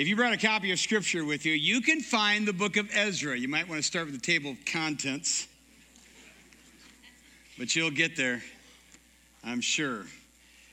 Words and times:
If 0.00 0.08
you 0.08 0.16
brought 0.16 0.32
a 0.32 0.38
copy 0.38 0.72
of 0.72 0.78
Scripture 0.78 1.26
with 1.26 1.44
you, 1.44 1.52
you 1.52 1.82
can 1.82 2.00
find 2.00 2.48
the 2.48 2.54
book 2.54 2.78
of 2.78 2.88
Ezra. 2.94 3.36
You 3.36 3.48
might 3.48 3.68
want 3.68 3.82
to 3.82 3.86
start 3.86 4.06
with 4.06 4.14
the 4.14 4.26
table 4.26 4.52
of 4.52 4.64
contents, 4.64 5.46
but 7.58 7.76
you'll 7.76 7.90
get 7.90 8.16
there, 8.16 8.42
I'm 9.44 9.60
sure. 9.60 10.06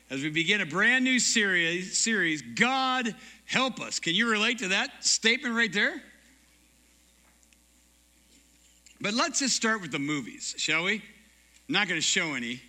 As 0.09 0.23
we 0.23 0.29
begin 0.29 0.61
a 0.61 0.65
brand 0.65 1.03
new 1.03 1.19
series, 1.19 1.99
series 1.99 2.41
God 2.41 3.13
help 3.43 3.81
us. 3.81 3.99
Can 3.99 4.15
you 4.15 4.31
relate 4.31 4.59
to 4.59 4.69
that 4.69 5.03
statement 5.03 5.55
right 5.55 5.73
there? 5.73 6.01
But 9.01 9.13
let's 9.13 9.39
just 9.39 9.57
start 9.57 9.81
with 9.81 9.91
the 9.91 9.99
movies, 9.99 10.55
shall 10.57 10.85
we? 10.85 10.93
I'm 10.93 11.01
not 11.67 11.89
going 11.89 11.99
to 11.99 12.07
show 12.07 12.33
any. 12.33 12.61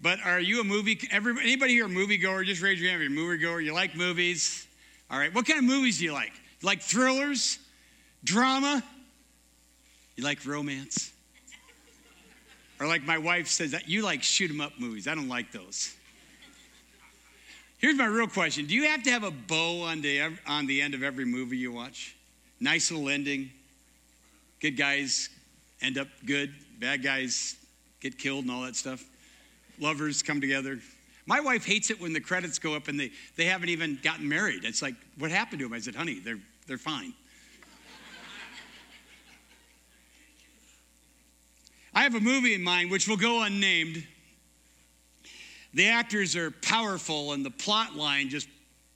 But 0.00 0.20
are 0.24 0.40
you 0.40 0.62
a 0.62 0.64
movie? 0.64 0.98
Everybody, 1.10 1.48
anybody 1.48 1.74
here 1.74 1.84
a 1.84 1.90
moviegoer? 1.90 2.46
Just 2.46 2.62
raise 2.62 2.80
your 2.80 2.90
hand 2.90 3.02
if 3.02 3.10
you're 3.10 3.34
a 3.34 3.36
moviegoer. 3.36 3.62
You 3.62 3.74
like 3.74 3.94
movies? 3.94 4.66
All 5.12 5.18
right. 5.18 5.32
What 5.34 5.46
kind 5.46 5.58
of 5.58 5.64
movies 5.66 5.98
do 5.98 6.04
you 6.04 6.12
like? 6.12 6.32
You 6.60 6.66
like 6.66 6.80
thrillers? 6.80 7.58
Drama? 8.24 8.82
You 10.16 10.24
like 10.24 10.44
romance? 10.46 11.12
Or 12.80 12.86
like 12.86 13.04
my 13.04 13.18
wife 13.18 13.46
says 13.46 13.72
that 13.72 13.88
you 13.88 14.02
like 14.02 14.22
shoot 14.22 14.50
'em 14.50 14.60
up 14.60 14.72
movies. 14.78 15.06
I 15.06 15.14
don't 15.14 15.28
like 15.28 15.52
those. 15.52 15.94
Here's 17.78 17.96
my 17.96 18.06
real 18.06 18.26
question. 18.26 18.66
Do 18.66 18.74
you 18.74 18.84
have 18.88 19.02
to 19.02 19.10
have 19.10 19.24
a 19.24 19.30
bow 19.30 19.82
on 19.82 20.00
the, 20.00 20.36
on 20.46 20.66
the 20.66 20.80
end 20.80 20.94
of 20.94 21.02
every 21.02 21.24
movie 21.24 21.58
you 21.58 21.72
watch? 21.72 22.16
Nice 22.60 22.90
little 22.90 23.08
ending. 23.08 23.50
Good 24.60 24.76
guys 24.76 25.28
end 25.80 25.98
up 25.98 26.06
good. 26.24 26.54
Bad 26.78 27.02
guys 27.02 27.56
get 28.00 28.18
killed 28.18 28.44
and 28.44 28.52
all 28.52 28.62
that 28.62 28.76
stuff. 28.76 29.04
Lovers 29.78 30.22
come 30.22 30.40
together. 30.40 30.78
My 31.26 31.40
wife 31.40 31.64
hates 31.64 31.90
it 31.90 32.00
when 32.00 32.12
the 32.12 32.20
credits 32.20 32.58
go 32.58 32.74
up 32.74 32.88
and 32.88 32.98
they, 32.98 33.12
they 33.36 33.44
haven't 33.44 33.68
even 33.68 34.00
gotten 34.02 34.28
married. 34.28 34.64
It's 34.64 34.82
like, 34.82 34.96
what 35.18 35.30
happened 35.30 35.60
to 35.60 35.66
them? 35.66 35.72
I 35.72 35.78
said, 35.78 35.94
honey, 35.94 36.18
they're, 36.18 36.40
they're 36.66 36.78
fine. 36.78 37.14
I 41.94 42.02
have 42.02 42.16
a 42.16 42.20
movie 42.20 42.54
in 42.54 42.62
mind 42.62 42.90
which 42.90 43.06
will 43.06 43.16
go 43.16 43.42
unnamed. 43.42 44.04
The 45.74 45.88
actors 45.88 46.36
are 46.36 46.50
powerful, 46.50 47.32
and 47.32 47.46
the 47.46 47.50
plot 47.50 47.94
line 47.94 48.28
just 48.28 48.48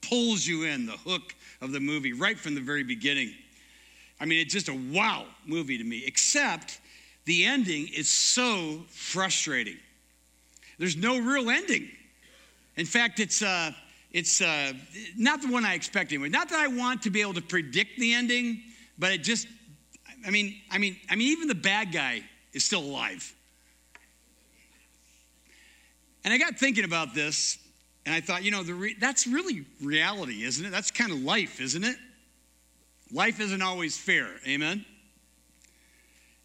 pulls 0.02 0.46
you 0.46 0.64
in, 0.64 0.84
the 0.86 0.92
hook 0.92 1.34
of 1.61 1.72
the 1.72 1.80
movie, 1.80 2.12
right 2.12 2.38
from 2.38 2.55
the 2.55 2.61
very 2.61 2.83
beginning. 2.83 3.33
I 4.20 4.27
mean, 4.27 4.40
it's 4.40 4.52
just 4.52 4.68
a 4.68 4.74
wow 4.74 5.24
movie 5.46 5.78
to 5.78 5.84
me, 5.84 6.05
except 6.06 6.80
the 7.24 7.44
ending 7.44 7.88
is 7.88 8.11
so 8.11 8.83
frustrating. 8.88 9.78
There's 10.78 10.96
no 10.96 11.18
real 11.18 11.48
ending. 11.48 11.88
In 12.77 12.86
fact, 12.86 13.20
it's, 13.20 13.42
uh, 13.42 13.72
it's 14.12 14.41
uh, 14.41 14.72
not 15.16 15.42
the 15.42 15.48
one 15.48 15.64
I 15.64 15.74
expected. 15.74 16.20
Not 16.30 16.48
that 16.50 16.58
I 16.58 16.69
want 16.69 17.02
to 17.02 17.10
be 17.10 17.20
able 17.20 17.34
to 17.34 17.42
predict 17.42 17.98
the 17.98 18.12
ending, 18.12 18.62
but 18.98 19.12
it 19.12 19.22
just, 19.22 19.48
I 20.27 20.30
mean, 20.30 20.56
I 20.70 20.78
mean, 20.78 20.96
I 21.10 21.16
mean, 21.16 21.28
even 21.33 21.48
the 21.48 21.55
bad 21.55 21.92
guy 21.92 22.22
is 22.52 22.64
still 22.64 22.80
alive. 22.80 23.33
And 26.24 26.34
I 26.34 26.38
got 26.38 26.58
thinking 26.58 26.84
about 26.84 27.14
this, 27.14 27.58
and 28.05 28.14
I 28.14 28.20
thought, 28.20 28.42
you 28.42 28.50
know, 28.50 28.62
re- 28.62 28.96
that's 28.98 29.27
really 29.27 29.64
reality, 29.80 30.42
isn't 30.42 30.64
it? 30.64 30.70
That's 30.70 30.90
kind 30.90 31.12
of 31.12 31.20
life, 31.20 31.61
isn't 31.61 31.84
it? 31.84 31.96
Life 33.12 33.38
isn't 33.38 33.62
always 33.62 33.96
fair, 33.96 34.28
amen? 34.46 34.84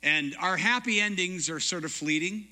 And 0.03 0.35
our 0.39 0.57
happy 0.57 1.01
endings 1.01 1.49
are 1.49 1.59
sort 1.59 1.83
of 1.83 1.91
fleeting. 1.91 2.47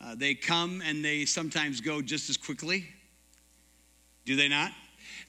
Uh, 0.00 0.14
they 0.14 0.34
come 0.34 0.82
and 0.84 1.04
they 1.04 1.24
sometimes 1.24 1.80
go 1.80 2.02
just 2.02 2.28
as 2.28 2.36
quickly. 2.36 2.86
Do 4.24 4.36
they 4.36 4.48
not? 4.48 4.72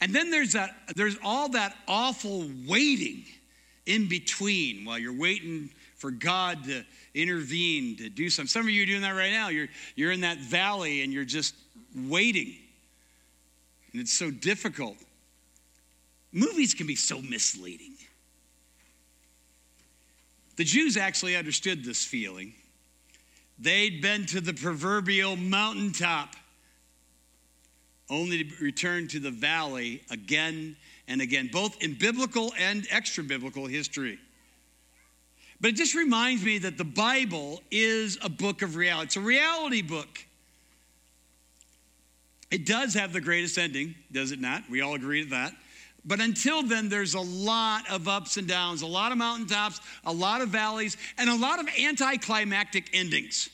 And 0.02 0.14
then 0.14 0.32
there's 0.32 0.54
that 0.54 0.72
there's 0.96 1.18
all 1.24 1.50
that 1.50 1.76
awful 1.88 2.46
waiting 2.68 3.24
in 3.86 4.08
between 4.08 4.86
while 4.86 5.00
you're 5.00 5.18
waiting 5.18 5.70
for 5.96 6.12
God 6.12 6.66
to 6.66 6.84
intervene 7.16 7.96
to 7.98 8.10
do 8.10 8.30
something. 8.30 8.48
Some 8.48 8.64
of 8.64 8.70
you 8.70 8.84
are 8.84 8.86
doing 8.86 9.02
that 9.02 9.16
right 9.16 9.32
now. 9.32 9.50
You're 9.50 9.70
you're 9.96 10.12
in 10.12 10.22
that 10.22 10.38
valley 10.40 11.02
and 11.02 11.12
you're 11.14 11.26
just 11.26 11.56
waiting. 11.96 12.56
And 13.94 14.02
it's 14.02 14.14
so 14.14 14.30
difficult. 14.30 14.98
Movies 16.32 16.74
can 16.74 16.86
be 16.86 16.96
so 16.96 17.22
misleading. 17.22 17.94
The 20.58 20.64
Jews 20.64 20.98
actually 20.98 21.36
understood 21.36 21.84
this 21.84 22.04
feeling. 22.04 22.54
They'd 23.60 24.02
been 24.02 24.26
to 24.28 24.42
the 24.42 24.54
proverbial 24.54 25.36
mountaintop 25.36 26.36
only 28.10 28.44
to 28.44 28.64
return 28.64 29.08
to 29.10 29.20
the 29.20 29.32
valley 29.32 30.02
again 30.10 30.76
and 31.08 31.22
again, 31.22 31.50
both 31.52 31.82
in 31.82 31.96
biblical 31.96 32.54
and 32.60 32.86
extra 32.92 33.24
biblical 33.24 33.66
history. 33.66 34.20
But 35.60 35.72
it 35.72 35.76
just 35.76 35.96
reminds 35.96 36.44
me 36.44 36.60
that 36.60 36.78
the 36.78 36.84
Bible 36.84 37.62
is 37.72 38.18
a 38.22 38.30
book 38.30 38.62
of 38.62 38.76
reality. 38.76 39.06
It's 39.06 39.16
a 39.16 39.22
reality 39.22 39.82
book. 39.82 40.26
It 42.52 42.66
does 42.66 42.94
have 42.94 43.12
the 43.12 43.22
greatest 43.22 43.58
ending, 43.58 43.96
does 44.12 44.32
it 44.32 44.40
not? 44.40 44.64
We 44.70 44.82
all 44.82 44.94
agree 44.94 45.24
to 45.24 45.30
that. 45.32 45.54
But 46.08 46.22
until 46.22 46.64
then, 46.64 46.88
there's 46.88 47.16
a 47.16 47.20
lot 47.20 47.84
of 47.92 48.08
ups 48.08 48.38
and 48.38 48.48
downs, 48.48 48.82
a 48.82 48.88
lot 48.88 49.12
of 49.12 49.18
mountaintops, 49.18 49.82
a 50.06 50.14
lot 50.14 50.42
of 50.42 50.50
valleys, 50.50 50.96
and 51.18 51.30
a 51.30 51.36
lot 51.36 51.60
of 51.60 51.68
anticlimactic 51.78 52.90
endings. 52.94 53.50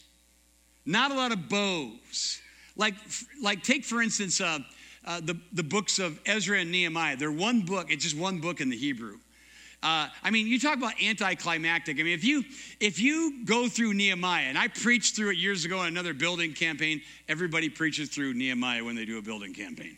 Not 0.85 1.09
a 1.09 1.15
lot 1.15 1.31
of 1.31 1.49
bows. 1.49 2.39
Like, 2.75 2.93
like 3.41 3.63
take 3.63 3.83
for 3.83 4.03
instance 4.03 4.39
uh, 4.39 4.59
uh, 5.05 5.19
the, 5.21 5.35
the 5.51 5.63
books 5.63 5.97
of 5.97 6.19
Ezra 6.27 6.59
and 6.59 6.71
Nehemiah. 6.71 7.17
They're 7.17 7.31
one 7.31 7.61
book, 7.61 7.91
it's 7.91 8.03
just 8.03 8.17
one 8.17 8.39
book 8.39 8.61
in 8.61 8.69
the 8.69 8.77
Hebrew. 8.77 9.17
Uh, 9.81 10.07
I 10.23 10.29
mean, 10.29 10.47
you 10.47 10.59
talk 10.59 10.77
about 10.77 10.93
anticlimactic. 11.03 11.99
I 11.99 12.03
mean, 12.03 12.13
if 12.13 12.23
you 12.23 12.45
if 12.79 13.01
you 13.01 13.43
go 13.43 13.67
through 13.67 13.93
Nehemiah, 13.95 14.45
and 14.45 14.57
I 14.57 14.69
preached 14.69 15.13
through 15.13 15.31
it 15.31 15.37
years 15.37 15.65
ago 15.65 15.79
on 15.79 15.87
another 15.87 16.13
building 16.13 16.53
campaign, 16.53 17.01
everybody 17.27 17.67
preaches 17.67 18.07
through 18.07 18.33
Nehemiah 18.33 18.81
when 18.81 18.95
they 18.95 19.03
do 19.03 19.17
a 19.17 19.21
building 19.21 19.53
campaign. 19.53 19.97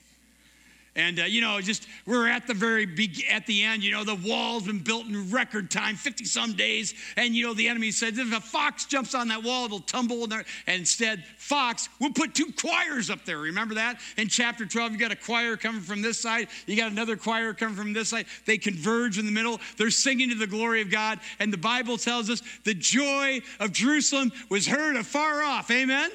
And, 0.98 1.20
uh, 1.20 1.24
you 1.24 1.42
know, 1.42 1.60
just 1.60 1.88
we're 2.06 2.30
at 2.30 2.48
the 2.48 2.54
very 2.54 2.86
be- 2.86 3.26
at 3.30 3.46
the 3.46 3.64
end, 3.64 3.84
you 3.84 3.92
know, 3.92 4.06
the 4.06 4.16
wall's 4.16 4.64
been 4.64 4.80
built 4.80 5.06
in 5.06 5.30
record 5.30 5.70
time, 5.70 5.98
50 5.98 6.24
some 6.24 6.54
days. 6.54 6.94
And, 7.18 7.36
you 7.36 7.46
know, 7.46 7.54
the 7.54 7.68
enemy 7.68 7.92
says 7.92 8.18
if 8.18 8.32
a 8.32 8.40
fox 8.40 8.86
jumps 8.86 9.14
on 9.14 9.28
that 9.28 9.44
wall, 9.44 9.66
it'll 9.66 9.82
tumble. 9.82 10.24
And 10.24 10.46
instead, 10.68 11.26
fox, 11.38 11.90
we'll 12.00 12.14
put 12.14 12.34
two 12.34 12.52
choirs 12.54 13.10
up 13.10 13.26
there. 13.26 13.40
Remember 13.40 13.76
that? 13.76 14.00
In 14.16 14.30
chapter 14.30 14.66
12, 14.66 14.94
you 14.94 14.98
got 14.98 15.12
a 15.12 15.18
choir 15.18 15.58
coming 15.58 15.82
from 15.82 16.02
this 16.02 16.18
side, 16.18 16.48
you 16.66 16.78
got 16.78 16.92
another 16.92 17.18
choir 17.18 17.54
coming 17.54 17.76
from 17.76 17.92
this 17.92 18.10
side. 18.10 18.26
They 18.46 18.58
converge 18.58 19.20
in 19.20 19.26
the 19.26 19.32
middle. 19.34 19.60
They're 19.78 19.90
singing 19.90 20.30
to 20.30 20.36
the 20.36 20.48
glory 20.48 20.82
of 20.82 20.90
God. 20.90 21.20
And 21.40 21.52
the 21.52 21.58
Bible 21.58 21.98
tells 21.98 22.30
us 22.30 22.42
the 22.64 22.74
joy 22.74 23.42
of 23.60 23.74
Jerusalem 23.74 24.32
was 24.50 24.66
heard 24.66 24.96
afar 24.96 25.44
off. 25.44 25.70
Amen? 25.72 26.10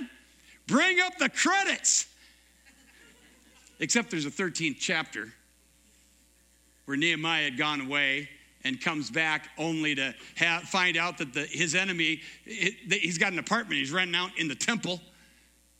Bring 0.66 1.00
up 1.00 1.18
the 1.18 1.28
credits 1.28 2.06
except 3.80 4.10
there's 4.10 4.26
a 4.26 4.30
13th 4.30 4.76
chapter 4.78 5.32
where 6.84 6.96
Nehemiah 6.96 7.44
had 7.44 7.58
gone 7.58 7.80
away 7.80 8.28
and 8.62 8.80
comes 8.80 9.10
back 9.10 9.48
only 9.58 9.94
to 9.94 10.14
have, 10.36 10.62
find 10.62 10.96
out 10.96 11.18
that 11.18 11.32
the, 11.32 11.46
his 11.46 11.74
enemy, 11.74 12.20
he's 12.44 13.18
got 13.18 13.32
an 13.32 13.38
apartment 13.38 13.78
he's 13.78 13.90
renting 13.90 14.14
out 14.14 14.30
in 14.38 14.48
the 14.48 14.54
temple, 14.54 15.00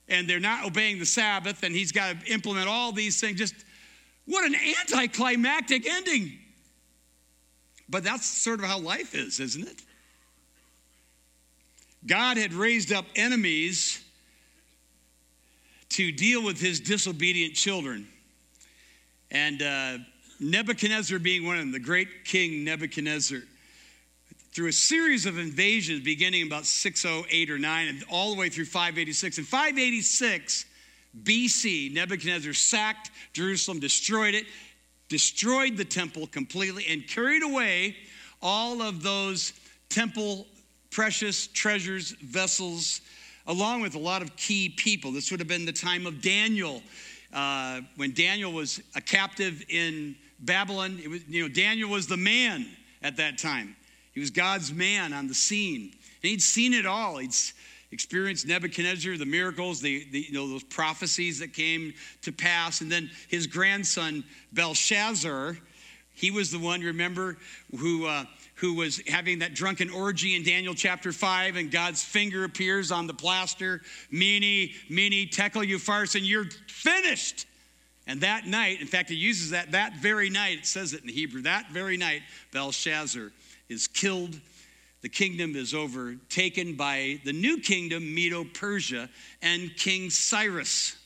and 0.09 0.29
they're 0.29 0.41
not 0.41 0.67
obeying 0.67 0.99
the 0.99 1.07
Sabbath, 1.07 1.63
and 1.63 1.75
he's 1.75 1.93
got 1.93 2.21
to 2.21 2.33
implement 2.33 2.69
all 2.69 2.91
these 2.91 3.21
things. 3.21 3.39
Just 3.39 3.55
what 4.27 4.47
an 4.47 4.55
anticlimactic 4.81 5.87
ending. 5.89 6.39
But 7.89 8.05
that's 8.05 8.25
sort 8.25 8.61
of 8.61 8.67
how 8.67 8.79
life 8.79 9.15
is, 9.15 9.41
isn't 9.41 9.67
it? 9.67 9.83
God 12.07 12.39
had 12.39 12.55
raised 12.55 12.93
up 12.93 13.05
enemies 13.15 14.00
to 15.91 16.13
deal 16.13 16.43
with 16.43 16.61
his 16.61 16.81
disobedient 16.81 17.55
children. 17.55 18.07
And 19.31 19.63
uh, 19.63 19.99
Nebuchadnezzar 20.41 21.19
being 21.19 21.45
one 21.45 21.57
of 21.57 21.63
them, 21.63 21.73
the 21.73 21.79
great 21.79 22.25
king 22.25 22.65
Nebuchadnezzar, 22.65 23.41
through 24.53 24.69
a 24.69 24.73
series 24.73 25.27
of 25.27 25.39
invasions 25.39 26.03
beginning 26.03 26.47
about 26.47 26.67
608 26.67 27.51
or 27.51 27.59
9 27.59 27.89
and 27.89 28.05
all 28.11 28.35
the 28.35 28.41
way 28.41 28.49
through 28.49 28.65
586. 28.65 29.39
In 29.39 29.45
586 29.45 30.65
BC, 31.23 31.93
Nebuchadnezzar 31.93 32.53
sacked 32.53 33.11
Jerusalem, 33.33 33.79
destroyed 33.79 34.35
it, 34.35 34.47
destroyed 35.09 35.77
the 35.77 35.85
temple 35.85 36.27
completely, 36.27 36.87
and 36.89 37.07
carried 37.07 37.43
away 37.43 37.97
all 38.43 38.83
of 38.83 39.03
those 39.03 39.53
temple 39.89 40.47
precious 40.91 41.47
treasures, 41.49 42.11
vessels, 42.11 43.01
along 43.51 43.83
with 43.83 43.97
a 43.97 43.99
lot 43.99 44.23
of 44.23 44.35
key 44.37 44.69
people. 44.69 45.11
This 45.11 45.31
would 45.31 45.41
have 45.41 45.49
been 45.49 45.67
the 45.67 45.73
time 45.73 46.07
of 46.07 46.23
Daniel, 46.23 46.83
uh, 47.35 47.81
when 47.97 48.13
Daniel 48.13 48.53
was 48.53 48.81
a 48.95 49.01
captive 49.01 49.65
in 49.69 50.15
Babylon. 50.39 51.01
Was, 51.11 51.27
you 51.29 51.43
know, 51.43 51.53
Daniel 51.53 51.91
was 51.91 52.07
the 52.07 52.17
man 52.17 52.67
at 53.03 53.17
that 53.17 53.39
time. 53.39 53.75
He 54.13 54.21
was 54.21 54.31
God's 54.31 54.73
man 54.73 55.13
on 55.13 55.27
the 55.27 55.35
scene. 55.35 55.91
And 56.23 56.31
he'd 56.31 56.43
seen 56.43 56.73
it 56.73 56.87
all. 56.87 57.19
He'd, 57.19 57.35
experienced 57.93 58.47
Nebuchadnezzar, 58.47 59.17
the 59.17 59.27
miracles, 59.27 59.81
the, 59.81 60.07
the, 60.13 60.21
you 60.21 60.33
know, 60.33 60.49
those 60.49 60.63
prophecies 60.63 61.41
that 61.41 61.53
came 61.53 61.93
to 62.23 62.31
pass. 62.31 62.83
And 62.83 62.93
then 62.93 63.11
his 63.27 63.49
grandson, 63.49 64.23
Belshazzar, 64.53 65.59
he 66.15 66.31
was 66.31 66.53
the 66.53 66.59
one, 66.61 66.83
remember, 66.83 67.37
who, 67.77 68.07
uh, 68.07 68.27
who 68.61 68.75
was 68.75 69.01
having 69.09 69.39
that 69.39 69.55
drunken 69.55 69.89
orgy 69.89 70.37
in 70.37 70.43
Daniel 70.43 70.75
chapter 70.75 71.13
5, 71.13 71.57
and 71.57 71.71
God's 71.71 72.05
finger 72.05 72.45
appears 72.45 72.93
on 72.93 73.07
the 73.07 73.15
plaster. 73.15 73.81
Mene, 74.11 74.71
mene, 74.91 75.31
tekel 75.31 75.63
upharsin, 75.63 76.21
you're 76.23 76.45
finished. 76.69 77.47
And 78.07 78.21
that 78.21 78.47
night, 78.47 78.83
in 78.83 78.87
fact, 78.87 79.09
he 79.09 79.17
uses 79.17 79.51
that 79.51 79.73
that 79.73 79.97
very 79.97 80.29
night, 80.29 80.59
it 80.59 80.67
says 80.67 80.93
it 80.93 81.03
in 81.03 81.09
Hebrew, 81.09 81.43
that 81.43 81.71
very 81.71 81.97
night, 81.97 82.21
Belshazzar 82.53 83.33
is 83.71 83.87
killed. 83.87 84.39
The 85.01 85.09
kingdom 85.09 85.57
is 85.57 85.73
overtaken 85.73 86.75
by 86.75 87.21
the 87.25 87.33
new 87.33 87.61
kingdom, 87.61 88.15
Medo 88.15 88.45
Persia, 88.45 89.09
and 89.41 89.75
King 89.75 90.11
Cyrus. 90.11 90.97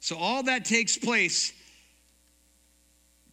So 0.00 0.16
all 0.16 0.42
that 0.44 0.64
takes 0.64 0.98
place 0.98 1.52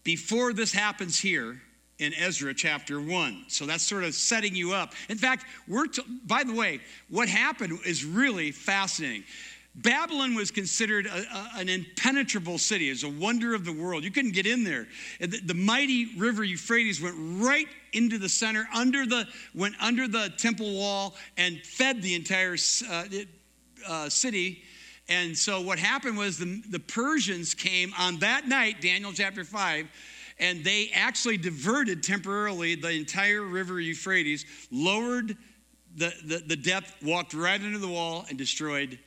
before 0.03 0.53
this 0.53 0.71
happens 0.71 1.17
here 1.17 1.59
in 1.99 2.13
Ezra 2.13 2.53
chapter 2.53 2.99
1. 2.99 3.45
So 3.47 3.65
that's 3.65 3.85
sort 3.85 4.03
of 4.03 4.13
setting 4.13 4.55
you 4.55 4.73
up. 4.73 4.93
In 5.09 5.17
fact, 5.17 5.45
we're 5.67 5.87
to, 5.87 6.03
by 6.25 6.43
the 6.43 6.53
way, 6.53 6.79
what 7.09 7.29
happened 7.29 7.79
is 7.85 8.03
really 8.05 8.51
fascinating. 8.51 9.23
Babylon 9.75 10.33
was 10.33 10.49
considered 10.49 11.05
a, 11.05 11.19
a, 11.19 11.51
an 11.57 11.69
impenetrable 11.69 12.57
city, 12.57 12.89
as 12.89 13.03
a 13.03 13.09
wonder 13.09 13.53
of 13.53 13.65
the 13.65 13.71
world. 13.71 14.03
You 14.03 14.11
couldn't 14.11 14.33
get 14.33 14.47
in 14.47 14.63
there. 14.63 14.87
The, 15.19 15.39
the, 15.45 15.53
mighty 15.53 16.17
river 16.17 16.43
Euphrates 16.43 17.01
went 17.01 17.15
right 17.17 17.67
into 17.93 18.17
the 18.17 18.29
center, 18.29 18.67
under 18.73 19.05
the 19.05 19.27
went 19.53 19.75
under 19.79 20.07
the 20.07 20.33
temple 20.37 20.73
wall, 20.75 21.15
and 21.37 21.59
fed 21.61 22.01
the 22.01 22.15
entire 22.15 22.57
uh, 22.89 23.05
uh, 23.87 24.09
city. 24.09 24.63
And 25.07 25.37
so 25.37 25.61
what 25.61 25.79
happened 25.79 26.17
was 26.17 26.37
the, 26.37 26.61
the 26.69 26.79
Persians 26.79 27.53
came 27.53 27.93
on 27.97 28.19
that 28.19 28.47
night, 28.47 28.81
Daniel 28.81 29.13
chapter 29.13 29.43
five, 29.43 29.87
and 30.39 30.63
they 30.63 30.89
actually 30.93 31.37
diverted 31.37 32.01
temporarily 32.01 32.75
the 32.75 32.91
entire 32.91 33.43
river 33.43 33.79
Euphrates, 33.79 34.45
lowered 34.71 35.35
the, 35.95 36.13
the, 36.25 36.37
the 36.47 36.55
depth, 36.55 36.95
walked 37.03 37.33
right 37.33 37.61
into 37.61 37.79
the 37.79 37.87
wall, 37.87 38.25
and 38.29 38.37
destroyed 38.37 38.97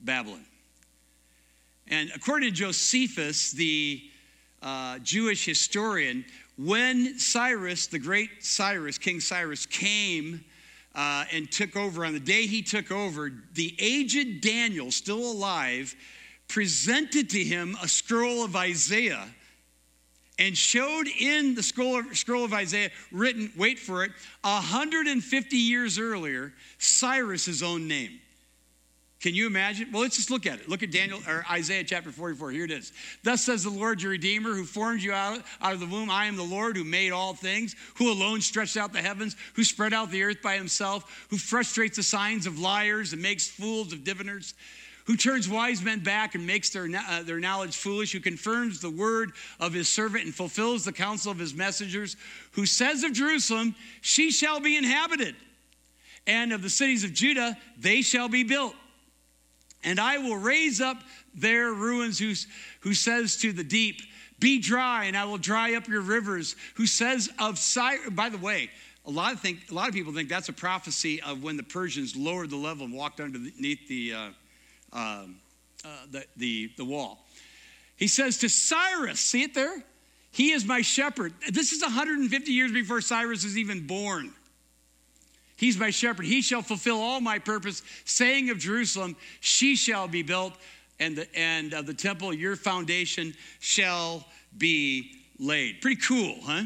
Babylon. 0.00 0.44
And 1.88 2.10
according 2.14 2.50
to 2.50 2.54
Josephus, 2.54 3.52
the 3.52 4.02
uh, 4.62 4.98
Jewish 4.98 5.44
historian, 5.44 6.24
when 6.56 7.18
Cyrus, 7.18 7.86
the 7.86 7.98
great 7.98 8.44
Cyrus, 8.44 8.98
King 8.98 9.20
Cyrus, 9.20 9.66
came 9.66 10.44
uh, 10.94 11.24
and 11.32 11.50
took 11.50 11.76
over, 11.76 12.04
on 12.04 12.12
the 12.12 12.20
day 12.20 12.46
he 12.46 12.62
took 12.62 12.90
over, 12.90 13.32
the 13.54 13.74
aged 13.78 14.40
Daniel, 14.40 14.90
still 14.90 15.32
alive, 15.32 15.94
presented 16.48 17.30
to 17.30 17.42
him 17.42 17.76
a 17.82 17.88
scroll 17.88 18.44
of 18.44 18.56
Isaiah 18.56 19.28
and 20.40 20.56
showed 20.56 21.06
in 21.06 21.54
the 21.54 21.62
scroll 21.62 21.98
of, 21.98 22.16
scroll 22.16 22.44
of 22.44 22.54
Isaiah, 22.54 22.90
written, 23.12 23.52
wait 23.56 23.78
for 23.78 24.02
it, 24.02 24.10
150 24.40 25.56
years 25.56 25.98
earlier, 25.98 26.52
Cyrus's 26.78 27.62
own 27.62 27.86
name. 27.86 28.18
Can 29.20 29.34
you 29.34 29.46
imagine? 29.46 29.92
Well, 29.92 30.00
let's 30.00 30.16
just 30.16 30.30
look 30.30 30.46
at 30.46 30.60
it. 30.60 30.68
Look 30.68 30.82
at 30.82 30.90
Daniel 30.90 31.20
or 31.28 31.44
Isaiah 31.50 31.84
chapter 31.84 32.10
44. 32.10 32.52
Here 32.52 32.64
it 32.64 32.70
is. 32.70 32.90
Thus 33.22 33.42
says 33.42 33.62
the 33.62 33.68
Lord 33.68 34.00
your 34.00 34.12
Redeemer, 34.12 34.54
who 34.54 34.64
formed 34.64 35.02
you 35.02 35.12
out, 35.12 35.42
out 35.60 35.74
of 35.74 35.80
the 35.80 35.86
womb. 35.86 36.08
I 36.08 36.24
am 36.24 36.36
the 36.36 36.42
Lord 36.42 36.74
who 36.74 36.84
made 36.84 37.12
all 37.12 37.34
things, 37.34 37.76
who 37.96 38.10
alone 38.10 38.40
stretched 38.40 38.78
out 38.78 38.94
the 38.94 39.02
heavens, 39.02 39.36
who 39.52 39.62
spread 39.62 39.92
out 39.92 40.10
the 40.10 40.22
earth 40.22 40.40
by 40.40 40.56
himself, 40.56 41.26
who 41.28 41.36
frustrates 41.36 41.96
the 41.96 42.02
signs 42.02 42.46
of 42.46 42.58
liars 42.58 43.12
and 43.12 43.20
makes 43.20 43.46
fools 43.46 43.92
of 43.92 44.04
diviners 44.04 44.54
who 45.10 45.16
turns 45.16 45.48
wise 45.48 45.82
men 45.82 45.98
back 45.98 46.36
and 46.36 46.46
makes 46.46 46.70
their, 46.70 46.88
uh, 47.08 47.24
their 47.24 47.40
knowledge 47.40 47.76
foolish, 47.76 48.12
who 48.12 48.20
confirms 48.20 48.80
the 48.80 48.88
word 48.88 49.32
of 49.58 49.72
his 49.72 49.88
servant 49.88 50.24
and 50.24 50.32
fulfills 50.32 50.84
the 50.84 50.92
counsel 50.92 51.32
of 51.32 51.38
his 51.40 51.52
messengers, 51.52 52.16
who 52.52 52.64
says 52.64 53.02
of 53.02 53.12
Jerusalem, 53.12 53.74
She 54.02 54.30
shall 54.30 54.60
be 54.60 54.76
inhabited, 54.76 55.34
and 56.28 56.52
of 56.52 56.62
the 56.62 56.70
cities 56.70 57.02
of 57.02 57.12
Judah, 57.12 57.58
they 57.76 58.02
shall 58.02 58.28
be 58.28 58.44
built. 58.44 58.76
And 59.82 59.98
I 59.98 60.18
will 60.18 60.36
raise 60.36 60.80
up 60.80 60.98
their 61.34 61.72
ruins, 61.72 62.16
who, 62.16 62.32
who 62.78 62.94
says 62.94 63.36
to 63.38 63.52
the 63.52 63.64
deep, 63.64 64.02
Be 64.38 64.60
dry, 64.60 65.06
and 65.06 65.16
I 65.16 65.24
will 65.24 65.38
dry 65.38 65.74
up 65.74 65.88
your 65.88 66.02
rivers, 66.02 66.54
who 66.76 66.86
says 66.86 67.28
of 67.36 67.58
Cyrus, 67.58 68.10
by 68.10 68.28
the 68.28 68.38
way, 68.38 68.70
a 69.06 69.10
lot 69.10 69.32
of 69.32 69.40
think 69.40 69.72
a 69.72 69.74
lot 69.74 69.88
of 69.88 69.94
people 69.94 70.12
think 70.12 70.28
that's 70.28 70.50
a 70.50 70.52
prophecy 70.52 71.20
of 71.22 71.42
when 71.42 71.56
the 71.56 71.64
Persians 71.64 72.14
lowered 72.14 72.50
the 72.50 72.56
level 72.56 72.84
and 72.84 72.94
walked 72.94 73.18
underneath 73.18 73.88
the 73.88 74.12
uh, 74.14 74.28
um, 74.92 75.36
uh, 75.84 75.88
the, 76.10 76.24
the, 76.36 76.70
the 76.76 76.84
wall. 76.84 77.24
He 77.96 78.08
says 78.08 78.38
to 78.38 78.48
Cyrus, 78.48 79.20
see 79.20 79.42
it 79.42 79.54
there? 79.54 79.84
He 80.32 80.52
is 80.52 80.64
my 80.64 80.80
shepherd. 80.80 81.34
This 81.50 81.72
is 81.72 81.82
150 81.82 82.52
years 82.52 82.72
before 82.72 83.00
Cyrus 83.00 83.44
is 83.44 83.58
even 83.58 83.86
born. 83.86 84.32
He's 85.56 85.76
my 85.76 85.90
shepherd. 85.90 86.24
He 86.24 86.40
shall 86.40 86.62
fulfill 86.62 87.00
all 87.00 87.20
my 87.20 87.38
purpose, 87.38 87.82
saying 88.06 88.48
of 88.48 88.58
Jerusalem, 88.58 89.16
she 89.40 89.76
shall 89.76 90.08
be 90.08 90.22
built, 90.22 90.54
and 90.98 91.16
the, 91.16 91.38
and 91.38 91.74
of 91.74 91.86
the 91.86 91.92
temple, 91.92 92.32
your 92.32 92.56
foundation 92.56 93.34
shall 93.58 94.24
be 94.56 95.12
laid. 95.38 95.82
Pretty 95.82 96.00
cool, 96.00 96.36
huh? 96.42 96.62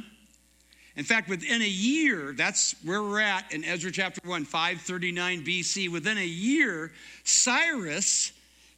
In 0.96 1.04
fact, 1.04 1.28
within 1.28 1.60
a 1.60 1.68
year, 1.68 2.32
that's 2.36 2.76
where 2.84 3.02
we're 3.02 3.20
at 3.20 3.52
in 3.52 3.64
Ezra 3.64 3.90
chapter 3.90 4.20
1, 4.24 4.44
539 4.44 5.44
BC. 5.44 5.90
Within 5.90 6.18
a 6.18 6.24
year, 6.24 6.92
Cyrus, 7.24 8.32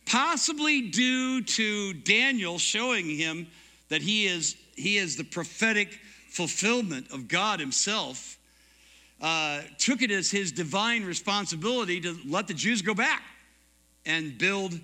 possibly 0.06 0.80
due 0.80 1.42
to 1.42 1.92
Daniel 1.92 2.58
showing 2.58 3.10
him 3.10 3.46
that 3.90 4.00
he 4.00 4.26
is, 4.26 4.56
he 4.76 4.96
is 4.96 5.16
the 5.16 5.24
prophetic 5.24 6.00
fulfillment 6.30 7.10
of 7.12 7.28
God 7.28 7.60
himself, 7.60 8.38
uh, 9.20 9.60
took 9.78 10.00
it 10.00 10.10
as 10.10 10.30
his 10.30 10.52
divine 10.52 11.04
responsibility 11.04 12.00
to 12.00 12.16
let 12.26 12.46
the 12.46 12.54
Jews 12.54 12.80
go 12.80 12.94
back 12.94 13.22
and 14.06 14.38
build 14.38 14.78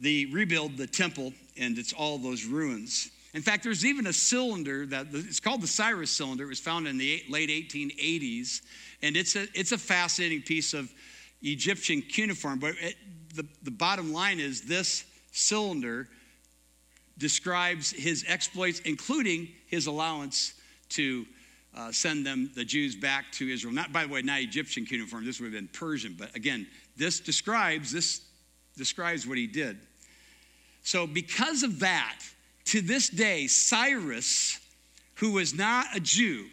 the 0.00 0.26
rebuild 0.26 0.76
the 0.76 0.86
temple 0.86 1.32
and 1.56 1.78
it's 1.78 1.92
all 1.92 2.18
those 2.18 2.44
ruins. 2.44 3.10
In 3.36 3.42
fact, 3.42 3.64
there's 3.64 3.84
even 3.84 4.06
a 4.06 4.14
cylinder 4.14 4.86
that 4.86 5.08
it's 5.12 5.40
called 5.40 5.60
the 5.60 5.66
Cyrus 5.66 6.10
cylinder. 6.10 6.44
It 6.44 6.48
was 6.48 6.58
found 6.58 6.88
in 6.88 6.96
the 6.96 7.22
late 7.28 7.50
1880s, 7.50 8.62
and 9.02 9.14
it's 9.14 9.36
a 9.36 9.46
it's 9.52 9.72
a 9.72 9.78
fascinating 9.78 10.40
piece 10.40 10.72
of 10.72 10.90
Egyptian 11.42 12.00
cuneiform. 12.00 12.58
But 12.58 12.76
it, 12.80 12.96
the 13.34 13.46
the 13.62 13.70
bottom 13.70 14.10
line 14.10 14.40
is 14.40 14.62
this 14.62 15.04
cylinder 15.32 16.08
describes 17.18 17.90
his 17.90 18.24
exploits, 18.26 18.80
including 18.86 19.48
his 19.66 19.86
allowance 19.86 20.54
to 20.90 21.26
uh, 21.76 21.92
send 21.92 22.24
them 22.24 22.50
the 22.54 22.64
Jews 22.64 22.96
back 22.96 23.30
to 23.32 23.52
Israel. 23.52 23.74
Not 23.74 23.92
by 23.92 24.06
the 24.06 24.08
way, 24.08 24.22
not 24.22 24.40
Egyptian 24.40 24.86
cuneiform. 24.86 25.26
This 25.26 25.40
would 25.40 25.52
have 25.52 25.60
been 25.60 25.68
Persian, 25.68 26.16
but 26.18 26.34
again, 26.34 26.66
this 26.96 27.20
describes 27.20 27.92
this 27.92 28.22
describes 28.78 29.26
what 29.26 29.36
he 29.36 29.46
did. 29.46 29.76
So 30.84 31.06
because 31.06 31.64
of 31.64 31.80
that 31.80 32.22
to 32.66 32.80
this 32.80 33.08
day, 33.08 33.46
Cyrus, 33.46 34.58
who 35.14 35.32
was 35.32 35.54
not 35.54 35.86
a 35.94 36.00
Jew, 36.00 36.46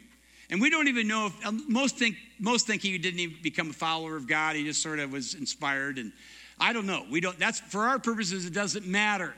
and 0.50 0.62
we 0.62 0.70
don't 0.70 0.88
even 0.88 1.08
know 1.08 1.28
if 1.28 1.46
um, 1.46 1.66
most 1.68 1.98
think 1.98 2.16
most 2.40 2.68
think 2.68 2.82
he 2.82 2.98
didn't 2.98 3.20
even 3.20 3.38
become 3.42 3.70
a 3.70 3.74
follower 3.74 4.16
of 4.16 4.28
God. 4.28 4.56
He 4.56 4.64
just 4.64 4.82
sort 4.82 5.00
of 5.00 5.12
was 5.12 5.34
inspired, 5.34 5.98
and 5.98 6.12
I 6.60 6.74
don't 6.74 6.86
know. 6.86 7.06
We 7.10 7.22
don't. 7.22 7.38
That's 7.40 7.60
for 7.60 7.86
our 7.86 8.00
purposes. 8.00 8.46
It 8.46 8.54
doesn't 8.54 8.86
matter. 8.86 9.34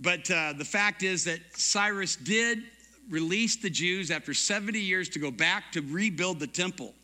But 0.00 0.30
uh, 0.30 0.52
the 0.52 0.64
fact 0.64 1.02
is 1.02 1.24
that 1.24 1.40
Cyrus 1.54 2.16
did 2.16 2.62
release 3.10 3.56
the 3.56 3.70
Jews 3.70 4.10
after 4.10 4.34
70 4.34 4.78
years 4.78 5.08
to 5.10 5.18
go 5.18 5.30
back 5.30 5.72
to 5.72 5.80
rebuild 5.80 6.38
the 6.38 6.46
temple. 6.46 6.94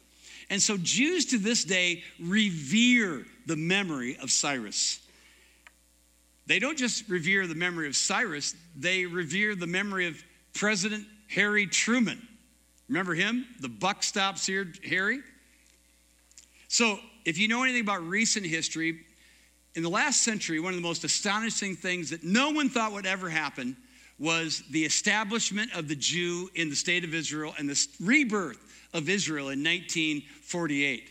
And 0.51 0.61
so 0.61 0.77
Jews 0.77 1.27
to 1.27 1.39
this 1.39 1.65
day 1.65 2.05
revere 2.21 3.25
the 3.47 3.57
memory 3.57 4.17
of 4.19 4.31
Cyrus. 4.31 5.01
They 6.47 6.59
don't 6.59 6.77
just 6.77 7.09
revere 7.09 7.47
the 7.47 7.55
memory 7.55 7.87
of 7.87 7.97
Cyrus, 7.97 8.55
they 8.77 9.07
revere 9.07 9.55
the 9.55 9.67
memory 9.67 10.07
of 10.07 10.23
President 10.55 11.07
Harry 11.29 11.67
Truman. 11.67 12.27
Remember 12.89 13.15
him? 13.15 13.47
The 13.61 13.69
buck 13.69 14.03
stops 14.03 14.47
here, 14.47 14.71
Harry. 14.87 15.21
So, 16.69 16.99
if 17.25 17.39
you 17.39 17.49
know 17.49 17.63
anything 17.63 17.81
about 17.81 18.03
recent 18.07 18.45
history, 18.45 19.01
in 19.75 19.83
the 19.83 19.89
last 19.89 20.23
century, 20.23 20.61
one 20.61 20.73
of 20.73 20.77
the 20.77 20.87
most 20.87 21.03
astonishing 21.05 21.75
things 21.75 22.11
that 22.11 22.23
no 22.23 22.51
one 22.51 22.69
thought 22.69 22.93
would 22.93 23.07
ever 23.07 23.29
happen 23.29 23.77
was 24.19 24.63
the 24.71 24.85
establishment 24.85 25.73
of 25.75 25.89
the 25.89 25.97
Jew 25.97 26.49
in 26.55 26.71
the 26.71 26.77
state 26.77 27.03
of 27.05 27.15
Israel 27.15 27.55
and 27.59 27.69
the 27.69 27.89
rebirth 28.01 28.59
of 28.93 29.09
Israel 29.09 29.49
in 29.49 29.61
1948. 29.61 31.11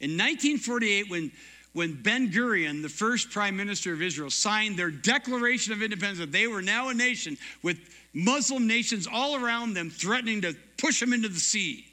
In 0.00 0.10
1948, 0.10 1.10
when 1.10 1.30
when 1.72 2.02
Ben 2.02 2.30
Gurion, 2.30 2.82
the 2.82 2.88
first 2.88 3.30
prime 3.30 3.56
minister 3.56 3.92
of 3.92 4.02
Israel, 4.02 4.30
signed 4.30 4.76
their 4.76 4.90
Declaration 4.90 5.72
of 5.72 5.82
Independence, 5.82 6.18
that 6.18 6.32
they 6.32 6.46
were 6.46 6.62
now 6.62 6.90
a 6.90 6.94
nation 6.94 7.38
with 7.62 7.78
Muslim 8.12 8.66
nations 8.66 9.08
all 9.10 9.36
around 9.36 9.74
them 9.74 9.88
threatening 9.88 10.42
to 10.42 10.54
push 10.76 11.00
them 11.00 11.12
into 11.12 11.28
the 11.28 11.40
sea. 11.40 11.86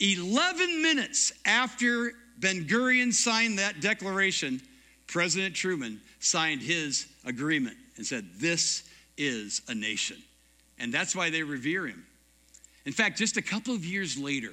11 0.00 0.82
minutes 0.82 1.32
after 1.44 2.12
Ben 2.38 2.64
Gurion 2.64 3.12
signed 3.12 3.58
that 3.58 3.80
declaration, 3.80 4.60
President 5.06 5.54
Truman 5.54 6.00
signed 6.20 6.62
his 6.62 7.06
agreement 7.24 7.76
and 7.96 8.06
said, 8.06 8.26
This 8.36 8.84
is 9.16 9.62
a 9.68 9.74
nation. 9.74 10.16
And 10.78 10.92
that's 10.92 11.16
why 11.16 11.30
they 11.30 11.42
revere 11.42 11.86
him. 11.86 12.04
In 12.84 12.92
fact, 12.92 13.18
just 13.18 13.36
a 13.36 13.42
couple 13.42 13.74
of 13.74 13.84
years 13.84 14.18
later, 14.18 14.52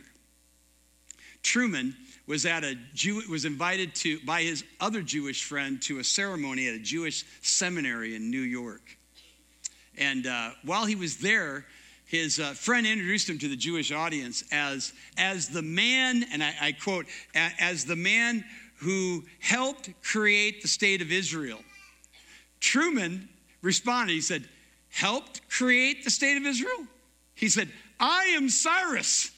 Truman 1.42 1.96
was 2.26 2.46
at 2.46 2.64
a 2.64 2.76
Jew, 2.94 3.22
was 3.30 3.46
invited 3.46 3.96
to 3.96 4.20
by 4.26 4.44
his 4.44 4.64
other 4.80 5.02
Jewish 5.02 5.44
friend 5.44 5.82
to 5.84 6.00
a 6.00 6.04
ceremony 6.04 6.68
at 6.68 6.76
a 6.76 6.80
Jewish 6.80 7.26
seminary 7.42 8.16
in 8.16 8.32
New 8.32 8.42
York. 8.42 8.98
And 9.98 10.26
uh, 10.26 10.52
while 10.64 10.86
he 10.86 10.96
was 10.96 11.18
there, 11.18 11.66
his 12.06 12.40
uh, 12.40 12.54
friend 12.54 12.86
introduced 12.86 13.30
him 13.30 13.40
to 13.40 13.48
the 13.48 13.56
Jewish 13.56 13.92
audience 13.92 14.44
as, 14.52 14.94
as 15.18 15.50
the 15.50 15.62
man, 15.62 16.24
and 16.32 16.44
I, 16.44 16.54
I 16.62 16.72
quote, 16.72 17.08
as 17.34 17.86
the 17.86 17.96
man 17.96 18.46
who 18.78 19.24
helped 19.40 19.90
create 20.02 20.62
the 20.62 20.68
state 20.68 21.02
of 21.02 21.12
Israel. 21.12 21.60
Truman 22.60 23.30
responded, 23.62 24.14
he 24.14 24.22
said, 24.22 24.48
helped 24.90 25.42
create 25.50 26.04
the 26.04 26.10
state 26.10 26.38
of 26.38 26.46
Israel? 26.46 26.88
He 27.36 27.50
said, 27.50 27.70
I 28.00 28.26
am 28.36 28.50
Cyrus. 28.50 29.32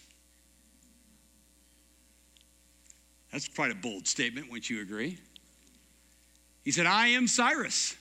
That's 3.35 3.49
quite 3.49 3.69
a 3.69 3.75
bold 3.75 4.07
statement, 4.07 4.49
wouldn't 4.49 4.69
you 4.69 4.79
agree? 4.79 5.17
He 6.63 6.71
said, 6.71 6.85
I 6.85 7.07
am 7.07 7.27
Cyrus. 7.27 7.93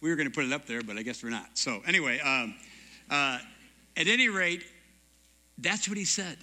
We 0.00 0.10
were 0.10 0.14
going 0.14 0.28
to 0.28 0.32
put 0.32 0.44
it 0.44 0.52
up 0.52 0.64
there, 0.68 0.80
but 0.80 0.96
I 0.96 1.02
guess 1.02 1.24
we're 1.24 1.30
not. 1.30 1.58
So, 1.58 1.82
anyway, 1.84 2.20
um, 2.20 2.54
uh, 3.10 3.40
at 3.96 4.06
any 4.06 4.28
rate, 4.28 4.62
that's 5.58 5.88
what 5.88 5.98
he 5.98 6.04
said. 6.04 6.38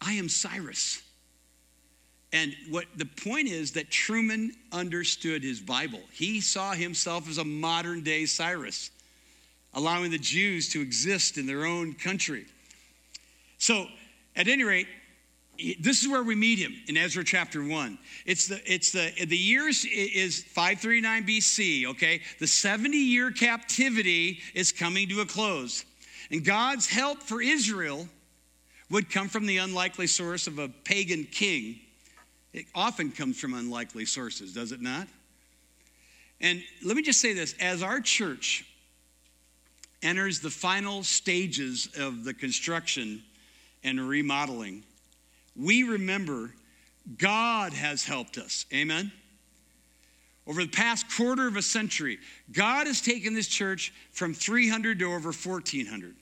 I 0.00 0.14
am 0.14 0.28
Cyrus. 0.28 1.04
And 2.32 2.52
what 2.68 2.86
the 2.96 3.06
point 3.06 3.46
is 3.46 3.70
that 3.74 3.92
Truman 3.92 4.54
understood 4.72 5.44
his 5.44 5.60
Bible. 5.60 6.00
He 6.10 6.40
saw 6.40 6.72
himself 6.72 7.28
as 7.28 7.38
a 7.38 7.44
modern 7.44 8.02
day 8.02 8.26
Cyrus, 8.26 8.90
allowing 9.72 10.10
the 10.10 10.18
Jews 10.18 10.68
to 10.70 10.80
exist 10.80 11.38
in 11.38 11.46
their 11.46 11.64
own 11.64 11.92
country. 11.92 12.46
So, 13.58 13.86
at 14.34 14.48
any 14.48 14.64
rate, 14.64 14.88
this 15.80 16.02
is 16.02 16.08
where 16.08 16.22
we 16.22 16.34
meet 16.34 16.58
him 16.58 16.74
in 16.88 16.96
Ezra 16.96 17.24
chapter 17.24 17.62
1. 17.62 17.98
It's 18.26 18.48
the 18.48 18.60
it's 18.70 18.92
the 18.92 19.12
the 19.24 19.36
years 19.36 19.84
is 19.84 20.42
539 20.44 21.26
BC, 21.26 21.86
okay? 21.86 22.22
The 22.40 22.46
70 22.46 22.96
year 22.96 23.30
captivity 23.30 24.40
is 24.54 24.72
coming 24.72 25.08
to 25.08 25.20
a 25.20 25.26
close. 25.26 25.84
And 26.30 26.44
God's 26.44 26.88
help 26.88 27.22
for 27.22 27.40
Israel 27.40 28.08
would 28.90 29.10
come 29.10 29.28
from 29.28 29.46
the 29.46 29.58
unlikely 29.58 30.06
source 30.06 30.46
of 30.46 30.58
a 30.58 30.68
pagan 30.68 31.24
king 31.24 31.80
it 32.54 32.66
often 32.72 33.10
comes 33.10 33.38
from 33.38 33.52
unlikely 33.52 34.06
sources, 34.06 34.54
does 34.54 34.70
it 34.70 34.80
not? 34.80 35.08
And 36.40 36.62
let 36.84 36.96
me 36.96 37.02
just 37.02 37.20
say 37.20 37.34
this 37.34 37.54
as 37.60 37.82
our 37.82 38.00
church 38.00 38.64
enters 40.04 40.38
the 40.38 40.50
final 40.50 41.02
stages 41.02 41.88
of 41.98 42.22
the 42.22 42.32
construction 42.32 43.24
and 43.82 44.08
remodeling, 44.08 44.84
we 45.56 45.82
remember 45.82 46.52
God 47.18 47.72
has 47.72 48.04
helped 48.04 48.38
us. 48.38 48.66
Amen? 48.72 49.12
Over 50.46 50.62
the 50.62 50.70
past 50.70 51.06
quarter 51.16 51.46
of 51.46 51.56
a 51.56 51.62
century, 51.62 52.18
God 52.52 52.86
has 52.86 53.00
taken 53.00 53.34
this 53.34 53.48
church 53.48 53.92
from 54.12 54.34
300 54.34 54.98
to 54.98 55.06
over 55.06 55.32
1,400. 55.32 56.14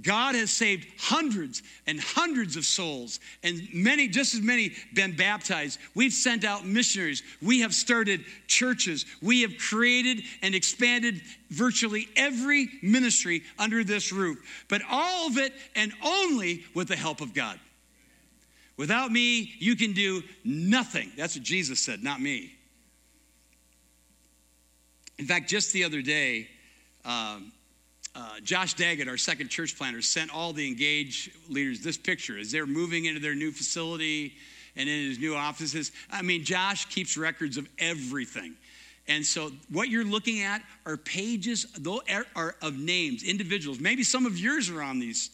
God 0.00 0.34
has 0.34 0.50
saved 0.50 0.86
hundreds 0.98 1.62
and 1.86 2.00
hundreds 2.00 2.56
of 2.56 2.64
souls, 2.64 3.20
and 3.42 3.60
many, 3.74 4.08
just 4.08 4.34
as 4.34 4.40
many, 4.40 4.72
been 4.94 5.14
baptized. 5.14 5.78
We've 5.94 6.12
sent 6.12 6.44
out 6.44 6.64
missionaries. 6.64 7.22
We 7.42 7.60
have 7.60 7.74
started 7.74 8.24
churches. 8.46 9.04
We 9.20 9.42
have 9.42 9.58
created 9.58 10.22
and 10.40 10.54
expanded 10.54 11.20
virtually 11.50 12.08
every 12.16 12.70
ministry 12.82 13.42
under 13.58 13.84
this 13.84 14.12
roof. 14.12 14.38
But 14.68 14.82
all 14.90 15.26
of 15.26 15.36
it 15.36 15.52
and 15.76 15.92
only 16.02 16.64
with 16.74 16.88
the 16.88 16.96
help 16.96 17.20
of 17.20 17.34
God. 17.34 17.60
Without 18.76 19.12
me, 19.12 19.52
you 19.58 19.76
can 19.76 19.92
do 19.92 20.22
nothing. 20.44 21.12
That's 21.16 21.36
what 21.36 21.44
Jesus 21.44 21.80
said, 21.80 22.02
not 22.02 22.20
me. 22.20 22.52
In 25.18 25.26
fact, 25.26 25.48
just 25.48 25.72
the 25.72 25.84
other 25.84 26.02
day, 26.02 26.48
um, 27.04 27.52
uh, 28.14 28.40
Josh 28.42 28.74
Daggett, 28.74 29.08
our 29.08 29.16
second 29.16 29.48
church 29.48 29.76
planter, 29.76 30.02
sent 30.02 30.34
all 30.34 30.52
the 30.52 30.66
engaged 30.66 31.30
leaders 31.48 31.80
this 31.80 31.96
picture 31.96 32.38
as 32.38 32.50
they're 32.50 32.66
moving 32.66 33.04
into 33.06 33.20
their 33.20 33.34
new 33.34 33.50
facility 33.50 34.34
and 34.76 34.88
in 34.88 35.08
his 35.08 35.18
new 35.18 35.34
offices. 35.34 35.92
I 36.10 36.22
mean, 36.22 36.44
Josh 36.44 36.86
keeps 36.86 37.16
records 37.16 37.56
of 37.56 37.68
everything. 37.78 38.54
And 39.08 39.26
so, 39.26 39.50
what 39.70 39.88
you're 39.88 40.04
looking 40.04 40.42
at 40.42 40.62
are 40.86 40.96
pages 40.96 41.66
er, 41.86 42.24
are 42.36 42.54
of 42.62 42.78
names, 42.78 43.24
individuals. 43.24 43.80
Maybe 43.80 44.04
some 44.04 44.26
of 44.26 44.38
yours 44.38 44.70
are 44.70 44.82
on 44.82 45.00
these 45.00 45.30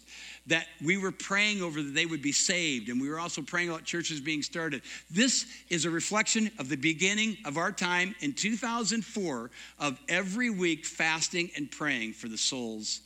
that 0.49 0.67
we 0.83 0.97
were 0.97 1.13
praying 1.13 1.61
over 1.61 1.83
that 1.83 1.95
they 1.95 2.07
would 2.07 2.23
be 2.23 2.33
saved, 2.33 2.89
and 2.89 3.01
we 3.01 3.09
were 3.09 3.21
also 3.21 3.43
praying 3.43 3.69
about 3.69 3.85
churches 3.85 4.19
being 4.19 4.43
started. 4.43 4.81
This 5.11 5.47
is 5.69 5.85
a 5.85 5.91
reflection 5.91 6.51
of 6.59 6.71
the 6.71 6.77
beginning 6.77 7.37
of 7.45 7.59
our 7.59 7.71
time 7.71 8.15
in 8.21 8.33
2004 8.33 9.51
of 9.79 10.01
every 10.09 10.49
week 10.49 10.87
fasting 10.87 11.51
and 11.55 11.71
praying 11.71 12.15
for 12.15 12.29
the 12.29 12.39
souls 12.39 13.01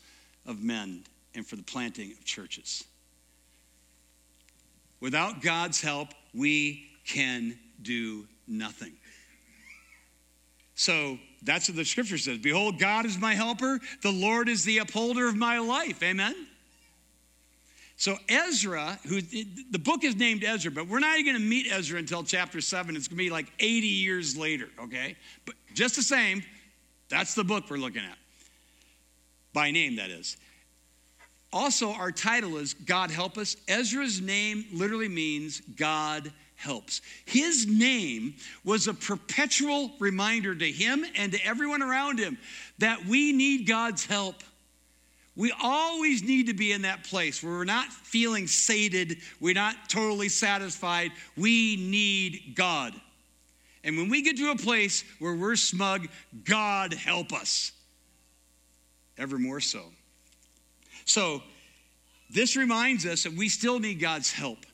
of 0.47 0.63
men 0.63 1.03
and 1.35 1.45
for 1.45 1.57
the 1.57 1.63
planting 1.63 2.13
of 2.13 2.25
churches. 2.25 2.85
Without 5.01 5.43
God's 5.43 5.81
help, 5.81 6.09
we 6.33 6.87
can 7.05 7.59
do 7.83 8.27
nothing. 8.47 8.93
So 10.75 11.19
that's 11.43 11.69
what 11.69 11.77
the 11.77 11.85
scripture 11.85 12.19
says 12.19 12.39
Behold, 12.39 12.79
God 12.79 13.07
is 13.07 13.19
my 13.19 13.35
helper, 13.35 13.81
the 14.03 14.13
Lord 14.13 14.49
is 14.49 14.65
the 14.65 14.79
upholder 14.79 15.29
of 15.29 15.37
my 15.37 15.59
life. 15.59 16.03
Amen. 16.03 16.35
So 17.97 18.17
Ezra, 18.29 18.99
who 19.07 19.21
the 19.21 19.79
book 19.79 20.03
is 20.03 20.17
named 20.17 20.43
Ezra, 20.43 20.73
but 20.73 20.89
we're 20.89 20.99
not 20.99 21.19
even 21.21 21.35
going 21.35 21.43
to 21.43 21.49
meet 21.49 21.71
Ezra 21.71 22.01
until 22.01 22.25
chapter 22.25 22.61
7. 22.61 22.97
It's 22.97 23.07
going 23.07 23.17
to 23.17 23.25
be 23.25 23.31
like 23.31 23.47
80 23.61 23.87
years 23.87 24.37
later, 24.37 24.69
okay? 24.83 25.15
But 25.47 25.55
just 25.73 25.95
the 25.95 26.03
same, 26.03 26.43
that's 27.09 27.35
the 27.35 27.45
book 27.45 27.71
we're 27.71 27.77
looking 27.77 28.03
at. 28.03 28.19
By 29.53 29.71
name, 29.71 29.97
that 29.97 30.11
is. 30.11 30.37
Also, 31.53 31.93
our 31.93 32.11
title 32.11 32.57
is 32.57 32.75
God 32.75 33.11
Help 33.13 33.39
Us. 33.39 33.57
Ezra's 33.69 34.21
name 34.21 34.65
literally 34.73 35.09
means 35.09 35.61
God 35.61 36.33
helps. 36.63 37.03
His 37.27 37.67
name 37.67 38.35
was 38.65 38.87
a 38.87 38.95
perpetual 38.95 39.91
reminder 39.99 40.55
to 40.55 40.71
him 40.71 41.05
and 41.17 41.33
to 41.33 41.45
everyone 41.45 41.83
around 41.83 42.19
him 42.19 42.39
that 42.79 43.05
we 43.05 43.33
need 43.33 43.67
God's 43.67 44.07
help. 44.07 44.37
We 45.35 45.53
always 45.63 46.23
need 46.23 46.47
to 46.47 46.55
be 46.55 46.73
in 46.73 46.83
that 46.83 47.05
place 47.05 47.43
where 47.43 47.53
we're 47.53 47.65
not 47.65 47.87
feeling 47.87 48.47
sated, 48.47 49.19
we're 49.41 49.55
not 49.55 49.89
totally 49.89 50.29
satisfied. 50.29 51.11
We 51.37 51.77
need 51.77 52.55
God. 52.55 52.95
And 53.85 53.97
when 53.97 54.09
we 54.09 54.23
get 54.23 54.37
to 54.37 54.51
a 54.51 54.57
place 54.57 55.05
where 55.19 55.35
we're 55.35 55.57
smug, 55.57 56.07
God 56.45 56.95
help 56.95 57.33
us. 57.33 57.73
Ever 59.19 59.39
more 59.39 59.61
so. 59.61 59.83
So, 61.05 61.43
this 62.31 62.57
reminds 62.57 63.05
us 63.05 63.25
that 63.25 63.33
we 63.33 63.49
still 63.49 63.79
need 63.79 64.01
God's 64.01 64.33
help 64.33 64.65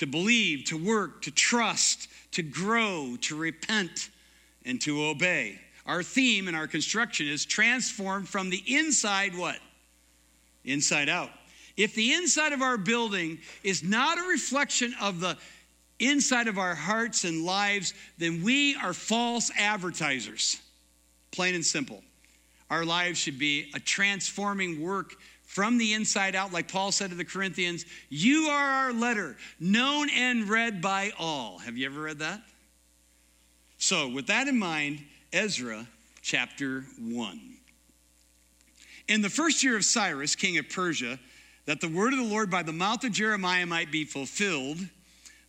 to 0.00 0.06
believe, 0.06 0.64
to 0.64 0.76
work, 0.76 1.22
to 1.22 1.30
trust, 1.30 2.08
to 2.32 2.42
grow, 2.42 3.16
to 3.20 3.36
repent, 3.36 4.08
and 4.64 4.80
to 4.80 5.04
obey. 5.04 5.60
Our 5.84 6.02
theme 6.02 6.48
in 6.48 6.54
our 6.54 6.66
construction 6.66 7.28
is 7.28 7.44
transformed 7.44 8.28
from 8.28 8.50
the 8.50 8.62
inside 8.66 9.36
what? 9.36 9.58
inside 10.64 11.08
out. 11.08 11.30
If 11.76 11.94
the 11.94 12.12
inside 12.12 12.52
of 12.52 12.62
our 12.62 12.76
building 12.76 13.38
is 13.62 13.82
not 13.82 14.18
a 14.18 14.28
reflection 14.28 14.94
of 15.00 15.20
the 15.20 15.36
inside 15.98 16.48
of 16.48 16.58
our 16.58 16.74
hearts 16.74 17.24
and 17.24 17.44
lives, 17.44 17.94
then 18.18 18.42
we 18.42 18.76
are 18.76 18.92
false 18.92 19.50
advertisers. 19.58 20.60
Plain 21.30 21.54
and 21.54 21.64
simple. 21.64 22.02
Our 22.70 22.84
lives 22.84 23.18
should 23.18 23.38
be 23.38 23.70
a 23.74 23.80
transforming 23.80 24.80
work 24.80 25.14
from 25.50 25.78
the 25.78 25.94
inside 25.94 26.36
out, 26.36 26.52
like 26.52 26.68
Paul 26.68 26.92
said 26.92 27.10
to 27.10 27.16
the 27.16 27.24
Corinthians, 27.24 27.84
You 28.08 28.50
are 28.50 28.70
our 28.70 28.92
letter, 28.92 29.36
known 29.58 30.08
and 30.10 30.48
read 30.48 30.80
by 30.80 31.10
all. 31.18 31.58
Have 31.58 31.76
you 31.76 31.86
ever 31.86 32.02
read 32.02 32.20
that? 32.20 32.40
So, 33.76 34.08
with 34.08 34.28
that 34.28 34.46
in 34.46 34.56
mind, 34.56 35.00
Ezra 35.32 35.88
chapter 36.22 36.84
1. 37.00 37.40
In 39.08 39.22
the 39.22 39.28
first 39.28 39.64
year 39.64 39.76
of 39.76 39.84
Cyrus, 39.84 40.36
king 40.36 40.56
of 40.56 40.68
Persia, 40.68 41.18
that 41.66 41.80
the 41.80 41.88
word 41.88 42.12
of 42.12 42.20
the 42.20 42.24
Lord 42.24 42.48
by 42.48 42.62
the 42.62 42.72
mouth 42.72 43.02
of 43.02 43.10
Jeremiah 43.10 43.66
might 43.66 43.90
be 43.90 44.04
fulfilled, 44.04 44.78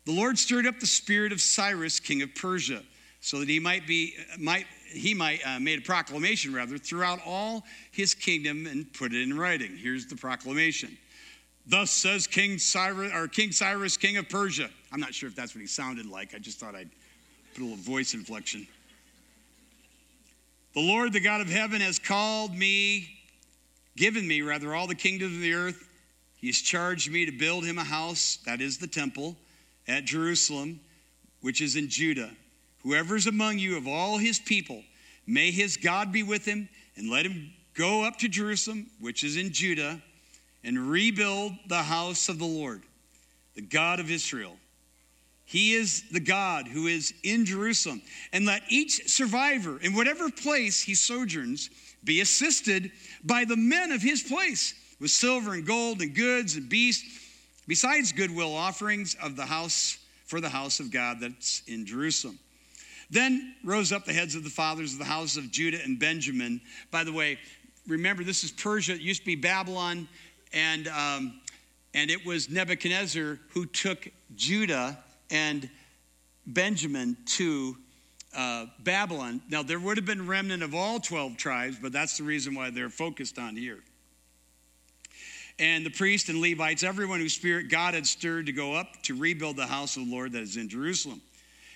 the 0.05 0.13
Lord 0.13 0.39
stirred 0.39 0.65
up 0.65 0.79
the 0.79 0.87
spirit 0.87 1.31
of 1.31 1.39
Cyrus, 1.39 1.99
king 1.99 2.23
of 2.23 2.33
Persia, 2.33 2.81
so 3.19 3.37
that 3.37 3.49
he 3.49 3.59
might 3.59 3.85
be 3.85 4.15
might 4.39 4.65
he 4.91 5.13
might 5.13 5.41
uh, 5.45 5.59
made 5.59 5.79
a 5.79 5.81
proclamation 5.81 6.53
rather 6.53 6.77
throughout 6.77 7.19
all 7.25 7.63
his 7.91 8.13
kingdom 8.13 8.67
and 8.67 8.91
put 8.93 9.13
it 9.13 9.21
in 9.21 9.37
writing. 9.37 9.75
Here's 9.75 10.05
the 10.05 10.15
proclamation. 10.15 10.97
Thus 11.67 11.91
says 11.91 12.27
King 12.27 12.57
Cyrus, 12.57 13.11
or 13.13 13.27
King 13.27 13.51
Cyrus, 13.51 13.97
king 13.97 14.17
of 14.17 14.27
Persia. 14.29 14.69
I'm 14.91 14.99
not 14.99 15.13
sure 15.13 15.29
if 15.29 15.35
that's 15.35 15.55
what 15.55 15.61
he 15.61 15.67
sounded 15.67 16.05
like. 16.05 16.35
I 16.35 16.39
just 16.39 16.59
thought 16.59 16.75
I'd 16.75 16.89
put 17.53 17.61
a 17.61 17.63
little 17.63 17.77
voice 17.77 18.13
inflection. 18.13 18.67
The 20.73 20.81
Lord, 20.81 21.13
the 21.13 21.19
God 21.19 21.41
of 21.41 21.49
heaven, 21.49 21.81
has 21.81 21.99
called 21.99 22.55
me, 22.55 23.09
given 23.97 24.27
me, 24.27 24.41
rather, 24.41 24.73
all 24.73 24.87
the 24.87 24.95
kingdoms 24.95 25.35
of 25.35 25.41
the 25.41 25.53
earth. 25.53 25.87
He 26.37 26.47
has 26.47 26.57
charged 26.57 27.11
me 27.11 27.25
to 27.25 27.31
build 27.31 27.65
him 27.65 27.77
a 27.77 27.83
house, 27.83 28.39
that 28.45 28.61
is 28.61 28.77
the 28.77 28.87
temple, 28.87 29.35
at 29.87 30.05
Jerusalem, 30.05 30.79
which 31.41 31.61
is 31.61 31.75
in 31.75 31.89
Judah. 31.89 32.31
Whoever 32.83 33.15
is 33.15 33.27
among 33.27 33.59
you 33.59 33.77
of 33.77 33.87
all 33.87 34.17
his 34.17 34.39
people, 34.39 34.83
may 35.27 35.51
his 35.51 35.77
God 35.77 36.11
be 36.11 36.23
with 36.23 36.45
him, 36.45 36.67
and 36.95 37.09
let 37.09 37.25
him 37.25 37.51
go 37.73 38.03
up 38.03 38.17
to 38.17 38.27
Jerusalem, 38.27 38.87
which 38.99 39.23
is 39.23 39.37
in 39.37 39.51
Judah, 39.51 40.01
and 40.63 40.89
rebuild 40.89 41.53
the 41.67 41.83
house 41.83 42.29
of 42.29 42.39
the 42.39 42.45
Lord, 42.45 42.83
the 43.55 43.61
God 43.61 43.99
of 43.99 44.11
Israel. 44.11 44.55
He 45.45 45.73
is 45.73 46.03
the 46.11 46.19
God 46.19 46.67
who 46.67 46.87
is 46.87 47.13
in 47.23 47.45
Jerusalem. 47.45 48.01
And 48.31 48.45
let 48.45 48.63
each 48.69 49.09
survivor, 49.09 49.79
in 49.79 49.93
whatever 49.93 50.29
place 50.29 50.81
he 50.81 50.95
sojourns, 50.95 51.69
be 52.03 52.21
assisted 52.21 52.91
by 53.23 53.43
the 53.45 53.57
men 53.57 53.91
of 53.91 54.01
his 54.01 54.23
place 54.23 54.73
with 54.99 55.11
silver 55.11 55.53
and 55.53 55.65
gold 55.65 56.01
and 56.01 56.15
goods 56.15 56.55
and 56.55 56.69
beasts, 56.69 57.03
besides 57.67 58.11
goodwill 58.11 58.53
offerings 58.55 59.15
of 59.21 59.35
the 59.35 59.45
house 59.45 59.97
for 60.25 60.39
the 60.39 60.49
house 60.49 60.79
of 60.79 60.89
God 60.89 61.17
that's 61.19 61.63
in 61.67 61.85
Jerusalem. 61.85 62.39
Then 63.11 63.55
rose 63.63 63.91
up 63.91 64.05
the 64.05 64.13
heads 64.13 64.35
of 64.35 64.45
the 64.45 64.49
fathers 64.49 64.93
of 64.93 64.99
the 64.99 65.05
house 65.05 65.35
of 65.35 65.51
Judah 65.51 65.79
and 65.83 65.99
Benjamin. 65.99 66.61
By 66.91 67.03
the 67.03 67.11
way, 67.11 67.37
remember 67.85 68.23
this 68.23 68.45
is 68.45 68.51
Persia. 68.51 68.93
It 68.93 69.01
used 69.01 69.21
to 69.21 69.25
be 69.25 69.35
Babylon, 69.35 70.07
and 70.53 70.87
um, 70.87 71.41
and 71.93 72.09
it 72.09 72.25
was 72.25 72.49
Nebuchadnezzar 72.49 73.37
who 73.49 73.65
took 73.65 74.07
Judah 74.35 74.97
and 75.29 75.69
Benjamin 76.47 77.17
to 77.25 77.75
uh, 78.35 78.67
Babylon. 78.79 79.41
Now 79.49 79.61
there 79.61 79.79
would 79.79 79.97
have 79.97 80.05
been 80.05 80.25
remnant 80.25 80.63
of 80.63 80.73
all 80.73 81.01
twelve 81.01 81.35
tribes, 81.35 81.77
but 81.81 81.91
that's 81.91 82.17
the 82.17 82.23
reason 82.23 82.55
why 82.55 82.69
they're 82.69 82.89
focused 82.89 83.37
on 83.37 83.57
here. 83.57 83.79
And 85.59 85.85
the 85.85 85.91
priests 85.91 86.29
and 86.29 86.39
Levites, 86.39 86.81
everyone 86.81 87.19
whose 87.19 87.33
spirit 87.33 87.69
God 87.69 87.93
had 87.93 88.07
stirred 88.07 88.45
to 88.45 88.53
go 88.53 88.73
up 88.73 88.87
to 89.03 89.15
rebuild 89.15 89.57
the 89.57 89.67
house 89.67 89.97
of 89.97 90.05
the 90.05 90.11
Lord 90.11 90.31
that 90.31 90.41
is 90.41 90.55
in 90.55 90.69
Jerusalem. 90.69 91.21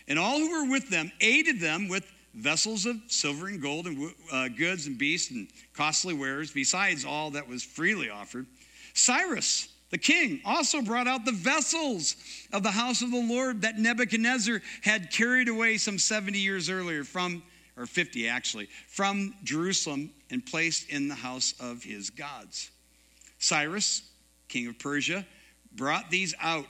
And 0.08 0.20
all 0.20 0.38
who 0.38 0.52
were 0.52 0.72
with 0.72 0.90
them 0.90 1.12
aided 1.20 1.60
them 1.60 1.88
with 1.88 2.06
vessels 2.36 2.86
of 2.86 2.98
silver 3.08 3.48
and 3.48 3.62
gold 3.62 3.88
and 3.88 4.14
uh, 4.32 4.50
goods 4.50 4.88
and 4.88 4.98
beasts 4.98 5.32
and 5.32 5.48
costly 5.74 6.14
wares, 6.14 6.52
besides 6.52 7.06
all 7.06 7.32
that 7.32 7.48
was 7.48 7.64
freely 7.64 8.10
offered. 8.10 8.46
Cyrus, 8.94 9.70
the 9.90 9.98
king, 9.98 10.42
also 10.46 10.82
brought 10.82 11.08
out 11.08 11.26
the 11.26 11.32
vessels 11.32 12.16
of 12.52 12.64
the 12.64 12.72
house 12.72 13.02
of 13.02 13.12
the 13.12 13.22
Lord 13.22 13.62
that 13.62 13.80
Nebuchadnezzar 13.80 14.62
had 14.82 15.12
carried 15.12 15.48
away 15.48 15.78
some 15.78 15.98
70 15.98 16.38
years 16.38 16.70
earlier 16.70 17.04
from, 17.04 17.42
or 17.78 17.86
50 17.86 18.28
actually, 18.28 18.68
from 18.88 19.34
Jerusalem 19.44 20.12
and 20.30 20.46
placed 20.46 20.90
in 20.90 21.08
the 21.08 21.16
house 21.16 21.54
of 21.60 21.84
his 21.84 22.10
gods. 22.10 22.70
Cyrus, 23.40 24.02
king 24.50 24.68
of 24.68 24.78
Persia, 24.78 25.26
brought 25.74 26.10
these 26.10 26.34
out 26.42 26.68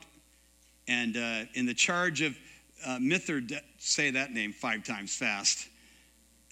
and 0.88 1.18
uh, 1.18 1.46
in 1.54 1.66
the 1.66 1.74
charge 1.74 2.22
of 2.22 2.38
uh, 2.86 2.98
Mithrid, 2.98 3.60
say 3.78 4.12
that 4.12 4.32
name 4.32 4.54
five 4.54 4.84
times 4.84 5.16
fast, 5.16 5.68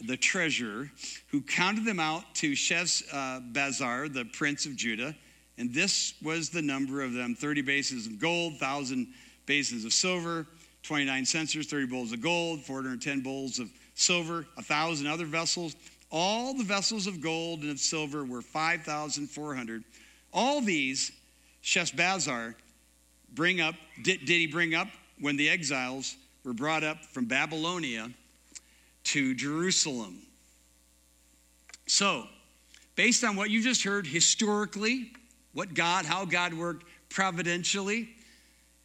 the 0.06 0.18
treasurer, 0.18 0.90
who 1.28 1.42
counted 1.42 1.86
them 1.86 2.00
out 2.00 2.24
to 2.36 2.54
Sheshbazzar, 2.54 4.06
uh, 4.06 4.10
the 4.12 4.26
prince 4.34 4.66
of 4.66 4.76
Judah. 4.76 5.16
And 5.58 5.74
this 5.74 6.16
was 6.22 6.50
the 6.50 6.62
number 6.62 7.02
of 7.02 7.14
them 7.14 7.36
30 7.36 7.62
bases 7.62 8.08
of 8.08 8.20
gold, 8.20 8.54
1,000 8.54 9.08
bases 9.46 9.86
of 9.86 9.94
silver, 9.94 10.48
29 10.82 11.26
censers, 11.26 11.68
30 11.68 11.86
bowls 11.86 12.12
of 12.12 12.22
gold, 12.22 12.62
410 12.62 13.22
bowls 13.22 13.60
of 13.60 13.70
silver, 13.94 14.48
1,000 14.56 15.08
other 15.08 15.26
vessels. 15.26 15.76
All 16.12 16.54
the 16.54 16.64
vessels 16.64 17.08
of 17.08 17.22
gold 17.22 17.62
and 17.62 17.70
of 17.70 17.80
silver 17.80 18.26
were 18.26 18.42
5,400. 18.42 19.84
All 20.34 20.62
these 20.62 21.12
Sheshbazzar 21.64 22.56
bring 23.34 23.62
up, 23.62 23.76
did, 24.02 24.20
did 24.22 24.40
he 24.40 24.48
bring 24.48 24.74
up 24.74 24.88
when 25.20 25.38
the 25.38 25.50
exiles 25.50 26.16
were 26.44 26.54
brought 26.54 26.84
up 26.84 27.04
from 27.06 27.26
Babylonia 27.26 28.10
to 29.06 29.34
Jerusalem. 29.36 30.22
So, 31.88 32.26
based 32.96 33.24
on 33.24 33.36
what 33.36 33.50
you 33.50 33.62
just 33.62 33.84
heard 33.84 34.08
historically, 34.08 35.12
what 35.54 35.74
God, 35.74 36.06
how 36.06 36.26
God 36.26 36.54
worked 36.54 36.86
providentially, 37.10 38.10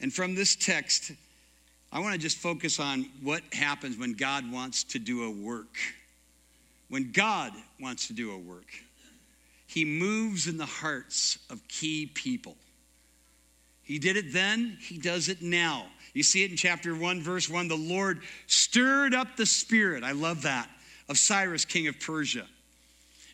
and 0.01 0.13
from 0.13 0.35
this 0.35 0.55
text, 0.55 1.13
I 1.91 2.01
want 2.01 2.13
to 2.13 2.19
just 2.19 2.37
focus 2.37 2.79
on 2.79 3.07
what 3.23 3.43
happens 3.53 3.97
when 3.97 4.13
God 4.13 4.51
wants 4.51 4.85
to 4.85 4.99
do 4.99 5.25
a 5.25 5.31
work. 5.31 5.77
When 6.89 7.13
God 7.13 7.53
wants 7.81 8.07
to 8.09 8.13
do 8.13 8.33
a 8.33 8.39
work, 8.39 8.67
He 9.67 9.85
moves 9.85 10.47
in 10.47 10.57
the 10.57 10.67
hearts 10.67 11.39
of 11.51 11.67
key 11.69 12.07
people. 12.07 12.57
He 13.83 13.99
did 13.99 14.17
it 14.17 14.33
then, 14.33 14.77
He 14.81 14.99
does 14.99 15.29
it 15.29 15.43
now. 15.43 15.87
You 16.15 16.23
see 16.23 16.45
it 16.45 16.51
in 16.51 16.57
chapter 16.57 16.95
1, 16.95 17.23
verse 17.23 17.49
1. 17.49 17.69
The 17.69 17.77
Lord 17.77 18.21
stirred 18.47 19.15
up 19.15 19.37
the 19.37 19.47
spirit, 19.47 20.05
I 20.05 20.13
love 20.13 20.43
that, 20.43 20.69
of 21.09 21.19
Cyrus, 21.19 21.65
king 21.65 21.87
of 21.89 21.99
Persia. 22.01 22.47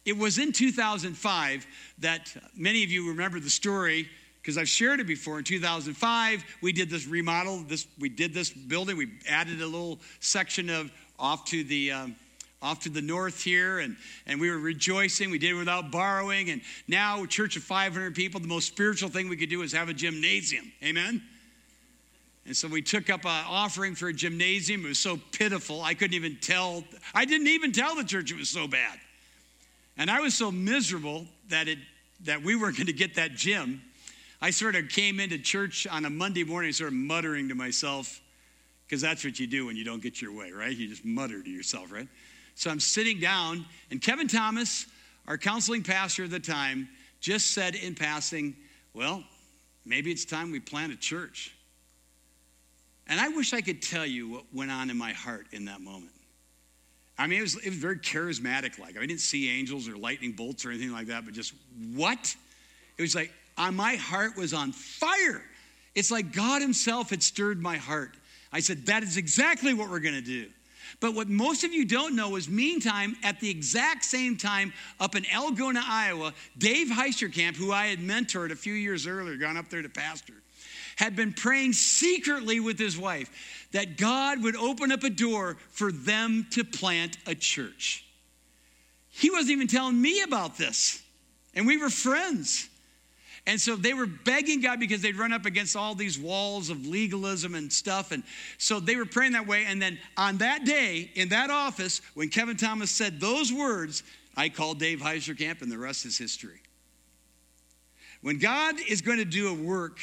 It 0.04 0.16
was 0.16 0.38
in 0.38 0.52
2005 0.52 1.66
that 2.00 2.36
many 2.54 2.84
of 2.84 2.90
you 2.90 3.08
remember 3.08 3.40
the 3.40 3.50
story 3.50 4.08
because 4.42 4.58
I've 4.58 4.68
shared 4.68 5.00
it 5.00 5.06
before. 5.06 5.38
In 5.38 5.44
2005, 5.44 6.44
we 6.60 6.72
did 6.72 6.90
this 6.90 7.06
remodel. 7.06 7.64
This 7.66 7.86
we 7.98 8.10
did 8.10 8.34
this 8.34 8.50
building. 8.50 8.98
We 8.98 9.08
added 9.28 9.62
a 9.62 9.66
little 9.66 9.98
section 10.20 10.68
of 10.68 10.92
off 11.18 11.46
to 11.46 11.64
the 11.64 11.92
um, 11.92 12.16
off 12.60 12.80
to 12.80 12.90
the 12.90 13.00
north 13.00 13.42
here, 13.42 13.78
and 13.78 13.96
and 14.26 14.38
we 14.38 14.50
were 14.50 14.58
rejoicing. 14.58 15.30
We 15.30 15.38
did 15.38 15.52
it 15.52 15.54
without 15.54 15.90
borrowing, 15.90 16.50
and 16.50 16.60
now 16.86 17.24
a 17.24 17.26
church 17.26 17.56
of 17.56 17.62
500 17.62 18.14
people. 18.14 18.38
The 18.38 18.48
most 18.48 18.66
spiritual 18.66 19.08
thing 19.08 19.30
we 19.30 19.36
could 19.38 19.48
do 19.48 19.62
is 19.62 19.72
have 19.72 19.88
a 19.88 19.94
gymnasium. 19.94 20.70
Amen. 20.82 21.22
And 22.46 22.56
so 22.56 22.68
we 22.68 22.82
took 22.82 23.08
up 23.08 23.24
an 23.24 23.44
offering 23.48 23.94
for 23.94 24.08
a 24.08 24.12
gymnasium. 24.12 24.84
It 24.84 24.88
was 24.88 24.98
so 24.98 25.18
pitiful. 25.32 25.82
I 25.82 25.94
couldn't 25.94 26.14
even 26.14 26.36
tell. 26.36 26.84
I 27.14 27.24
didn't 27.24 27.48
even 27.48 27.72
tell 27.72 27.94
the 27.94 28.04
church 28.04 28.30
it 28.30 28.36
was 28.36 28.50
so 28.50 28.66
bad. 28.66 28.98
And 29.96 30.10
I 30.10 30.20
was 30.20 30.34
so 30.34 30.50
miserable 30.50 31.26
that, 31.48 31.68
it, 31.68 31.78
that 32.24 32.42
we 32.42 32.56
weren't 32.56 32.76
going 32.76 32.88
to 32.88 32.92
get 32.92 33.14
that 33.14 33.32
gym. 33.32 33.82
I 34.42 34.50
sort 34.50 34.76
of 34.76 34.88
came 34.88 35.20
into 35.20 35.38
church 35.38 35.86
on 35.86 36.04
a 36.04 36.10
Monday 36.10 36.44
morning, 36.44 36.72
sort 36.72 36.88
of 36.88 36.94
muttering 36.94 37.48
to 37.48 37.54
myself, 37.54 38.20
because 38.86 39.00
that's 39.00 39.24
what 39.24 39.40
you 39.40 39.46
do 39.46 39.66
when 39.66 39.76
you 39.76 39.84
don't 39.84 40.02
get 40.02 40.20
your 40.20 40.36
way, 40.36 40.52
right? 40.52 40.76
You 40.76 40.88
just 40.88 41.04
mutter 41.04 41.42
to 41.42 41.50
yourself, 41.50 41.90
right? 41.90 42.08
So 42.54 42.70
I'm 42.70 42.80
sitting 42.80 43.20
down, 43.20 43.64
and 43.90 44.02
Kevin 44.02 44.28
Thomas, 44.28 44.86
our 45.26 45.38
counseling 45.38 45.82
pastor 45.82 46.24
at 46.24 46.30
the 46.30 46.40
time, 46.40 46.88
just 47.20 47.52
said 47.52 47.74
in 47.74 47.94
passing, 47.94 48.54
Well, 48.92 49.24
maybe 49.86 50.10
it's 50.10 50.26
time 50.26 50.52
we 50.52 50.60
plant 50.60 50.92
a 50.92 50.96
church. 50.96 51.54
And 53.06 53.20
I 53.20 53.28
wish 53.28 53.52
I 53.52 53.60
could 53.60 53.82
tell 53.82 54.06
you 54.06 54.28
what 54.30 54.44
went 54.52 54.70
on 54.70 54.90
in 54.90 54.96
my 54.96 55.12
heart 55.12 55.46
in 55.52 55.66
that 55.66 55.80
moment. 55.80 56.12
I 57.18 57.26
mean, 57.26 57.38
it 57.38 57.42
was, 57.42 57.56
it 57.56 57.66
was 57.66 57.78
very 57.78 57.98
charismatic 57.98 58.78
like. 58.78 58.96
I 58.96 59.00
didn't 59.06 59.20
see 59.20 59.50
angels 59.50 59.88
or 59.88 59.96
lightning 59.96 60.32
bolts 60.32 60.64
or 60.64 60.70
anything 60.70 60.92
like 60.92 61.06
that, 61.08 61.24
but 61.24 61.34
just 61.34 61.52
what? 61.94 62.34
It 62.98 63.02
was 63.02 63.14
like 63.14 63.32
uh, 63.56 63.70
my 63.70 63.94
heart 63.96 64.36
was 64.36 64.52
on 64.52 64.72
fire. 64.72 65.42
It's 65.94 66.10
like 66.10 66.32
God 66.32 66.60
Himself 66.60 67.10
had 67.10 67.22
stirred 67.22 67.60
my 67.62 67.76
heart. 67.76 68.12
I 68.52 68.60
said, 68.60 68.86
that 68.86 69.02
is 69.02 69.16
exactly 69.16 69.74
what 69.74 69.90
we're 69.90 70.00
going 70.00 70.14
to 70.14 70.20
do. 70.20 70.48
But 71.00 71.14
what 71.14 71.28
most 71.28 71.64
of 71.64 71.72
you 71.72 71.84
don't 71.84 72.14
know 72.14 72.36
is, 72.36 72.48
meantime, 72.48 73.16
at 73.22 73.40
the 73.40 73.50
exact 73.50 74.04
same 74.04 74.36
time, 74.36 74.72
up 75.00 75.16
in 75.16 75.24
Algona, 75.24 75.82
Iowa, 75.84 76.32
Dave 76.56 76.88
Heisterkamp, 76.88 77.56
who 77.56 77.72
I 77.72 77.86
had 77.86 77.98
mentored 77.98 78.52
a 78.52 78.56
few 78.56 78.74
years 78.74 79.06
earlier, 79.06 79.36
gone 79.36 79.56
up 79.56 79.68
there 79.70 79.82
to 79.82 79.88
pastor, 79.88 80.34
had 80.96 81.16
been 81.16 81.32
praying 81.32 81.72
secretly 81.72 82.60
with 82.60 82.78
his 82.78 82.96
wife 82.96 83.68
that 83.72 83.96
God 83.96 84.42
would 84.42 84.56
open 84.56 84.92
up 84.92 85.02
a 85.02 85.10
door 85.10 85.56
for 85.70 85.90
them 85.90 86.46
to 86.52 86.64
plant 86.64 87.16
a 87.26 87.34
church. 87.34 88.04
He 89.10 89.30
wasn't 89.30 89.52
even 89.52 89.68
telling 89.68 90.00
me 90.00 90.22
about 90.22 90.56
this, 90.58 91.02
and 91.54 91.66
we 91.66 91.76
were 91.76 91.90
friends. 91.90 92.68
And 93.46 93.60
so 93.60 93.76
they 93.76 93.92
were 93.92 94.06
begging 94.06 94.62
God 94.62 94.80
because 94.80 95.02
they'd 95.02 95.16
run 95.16 95.32
up 95.32 95.44
against 95.44 95.76
all 95.76 95.94
these 95.94 96.18
walls 96.18 96.70
of 96.70 96.86
legalism 96.86 97.54
and 97.54 97.70
stuff. 97.70 98.10
And 98.10 98.22
so 98.56 98.80
they 98.80 98.96
were 98.96 99.04
praying 99.04 99.32
that 99.32 99.46
way. 99.46 99.66
And 99.66 99.82
then 99.82 99.98
on 100.16 100.38
that 100.38 100.64
day, 100.64 101.10
in 101.14 101.28
that 101.28 101.50
office, 101.50 102.00
when 102.14 102.30
Kevin 102.30 102.56
Thomas 102.56 102.90
said 102.90 103.20
those 103.20 103.52
words, 103.52 104.02
I 104.34 104.48
called 104.48 104.78
Dave 104.78 105.00
Heisterkamp, 105.00 105.60
and 105.60 105.70
the 105.70 105.78
rest 105.78 106.06
is 106.06 106.16
history. 106.16 106.60
When 108.22 108.38
God 108.38 108.76
is 108.88 109.02
going 109.02 109.18
to 109.18 109.26
do 109.26 109.48
a 109.48 109.54
work, 109.54 109.98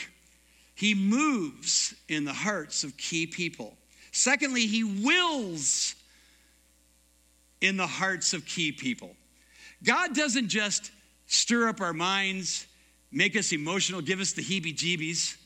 he 0.81 0.95
moves 0.95 1.93
in 2.09 2.25
the 2.25 2.33
hearts 2.33 2.83
of 2.83 2.97
key 2.97 3.27
people. 3.27 3.77
Secondly, 4.11 4.65
he 4.65 4.83
wills 4.83 5.93
in 7.61 7.77
the 7.77 7.85
hearts 7.85 8.33
of 8.33 8.47
key 8.47 8.71
people. 8.71 9.15
God 9.83 10.15
doesn't 10.15 10.47
just 10.47 10.89
stir 11.27 11.67
up 11.67 11.81
our 11.81 11.93
minds 11.93 12.65
make 13.11 13.35
us 13.35 13.51
emotional, 13.51 14.01
give 14.01 14.19
us 14.19 14.33
the 14.33 14.41
heebie 14.41 14.75
jeebies. 14.75 15.37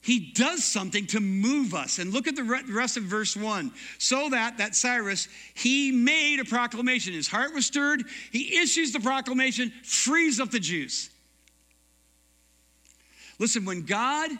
He 0.00 0.32
does 0.32 0.64
something 0.64 1.06
to 1.08 1.20
move 1.20 1.74
us. 1.74 1.98
And 1.98 2.10
look 2.10 2.26
at 2.26 2.34
the 2.34 2.44
rest 2.44 2.96
of 2.96 3.02
verse 3.02 3.36
1. 3.36 3.70
So 3.98 4.30
that, 4.30 4.56
that 4.56 4.74
Cyrus, 4.74 5.28
he 5.52 5.92
made 5.92 6.40
a 6.40 6.46
proclamation. 6.46 7.12
His 7.12 7.28
heart 7.28 7.52
was 7.52 7.66
stirred. 7.66 8.04
He 8.32 8.56
issues 8.56 8.92
the 8.92 9.00
proclamation, 9.00 9.70
frees 9.84 10.40
up 10.40 10.50
the 10.50 10.60
Jews. 10.60 11.10
Listen, 13.40 13.64
when 13.64 13.86
God 13.86 14.30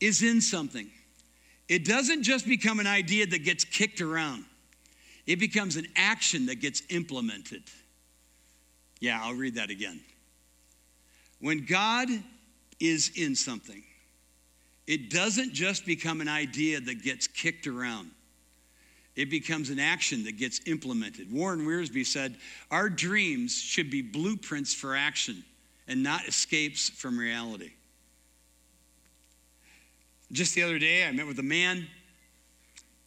is 0.00 0.22
in 0.22 0.40
something, 0.40 0.88
it 1.68 1.84
doesn't 1.84 2.22
just 2.22 2.46
become 2.46 2.78
an 2.78 2.86
idea 2.86 3.26
that 3.26 3.40
gets 3.40 3.64
kicked 3.64 4.00
around, 4.00 4.44
it 5.26 5.40
becomes 5.40 5.76
an 5.76 5.88
action 5.96 6.46
that 6.46 6.60
gets 6.60 6.82
implemented. 6.88 7.64
Yeah, 9.00 9.20
I'll 9.22 9.34
read 9.34 9.56
that 9.56 9.70
again. 9.70 10.00
When 11.40 11.66
God 11.66 12.08
is 12.78 13.10
in 13.16 13.34
something, 13.34 13.82
it 14.86 15.10
doesn't 15.10 15.52
just 15.52 15.84
become 15.84 16.20
an 16.20 16.28
idea 16.28 16.80
that 16.80 17.02
gets 17.02 17.26
kicked 17.26 17.66
around. 17.66 18.12
It 19.16 19.30
becomes 19.30 19.68
an 19.70 19.80
action 19.80 20.24
that 20.24 20.38
gets 20.38 20.60
implemented. 20.66 21.32
Warren 21.32 21.66
Wiersbe 21.66 22.06
said, 22.06 22.36
Our 22.70 22.88
dreams 22.88 23.56
should 23.56 23.90
be 23.90 24.00
blueprints 24.00 24.72
for 24.72 24.94
action 24.94 25.42
and 25.88 26.04
not 26.04 26.28
escapes 26.28 26.88
from 26.88 27.18
reality. 27.18 27.72
Just 30.32 30.54
the 30.54 30.62
other 30.62 30.78
day, 30.78 31.06
I 31.06 31.12
met 31.12 31.26
with 31.26 31.38
a 31.38 31.44
man. 31.44 31.86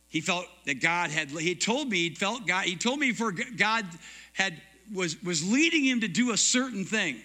He 0.08 0.22
felt 0.22 0.46
that 0.66 0.82
God 0.82 1.12
had, 1.12 1.30
he 1.30 1.54
told 1.56 1.90
me, 1.90 2.10
he 2.10 2.16
felt 2.16 2.48
God, 2.48 2.66
he 2.66 2.76
told 2.76 3.00
me 3.00 3.12
for 3.12 3.32
God 3.32 3.86
had, 4.34 4.60
was, 4.94 5.22
was 5.22 5.50
leading 5.50 5.84
him 5.84 6.02
to 6.02 6.08
do 6.08 6.32
a 6.32 6.38
certain 6.38 6.86
thing. 6.86 7.18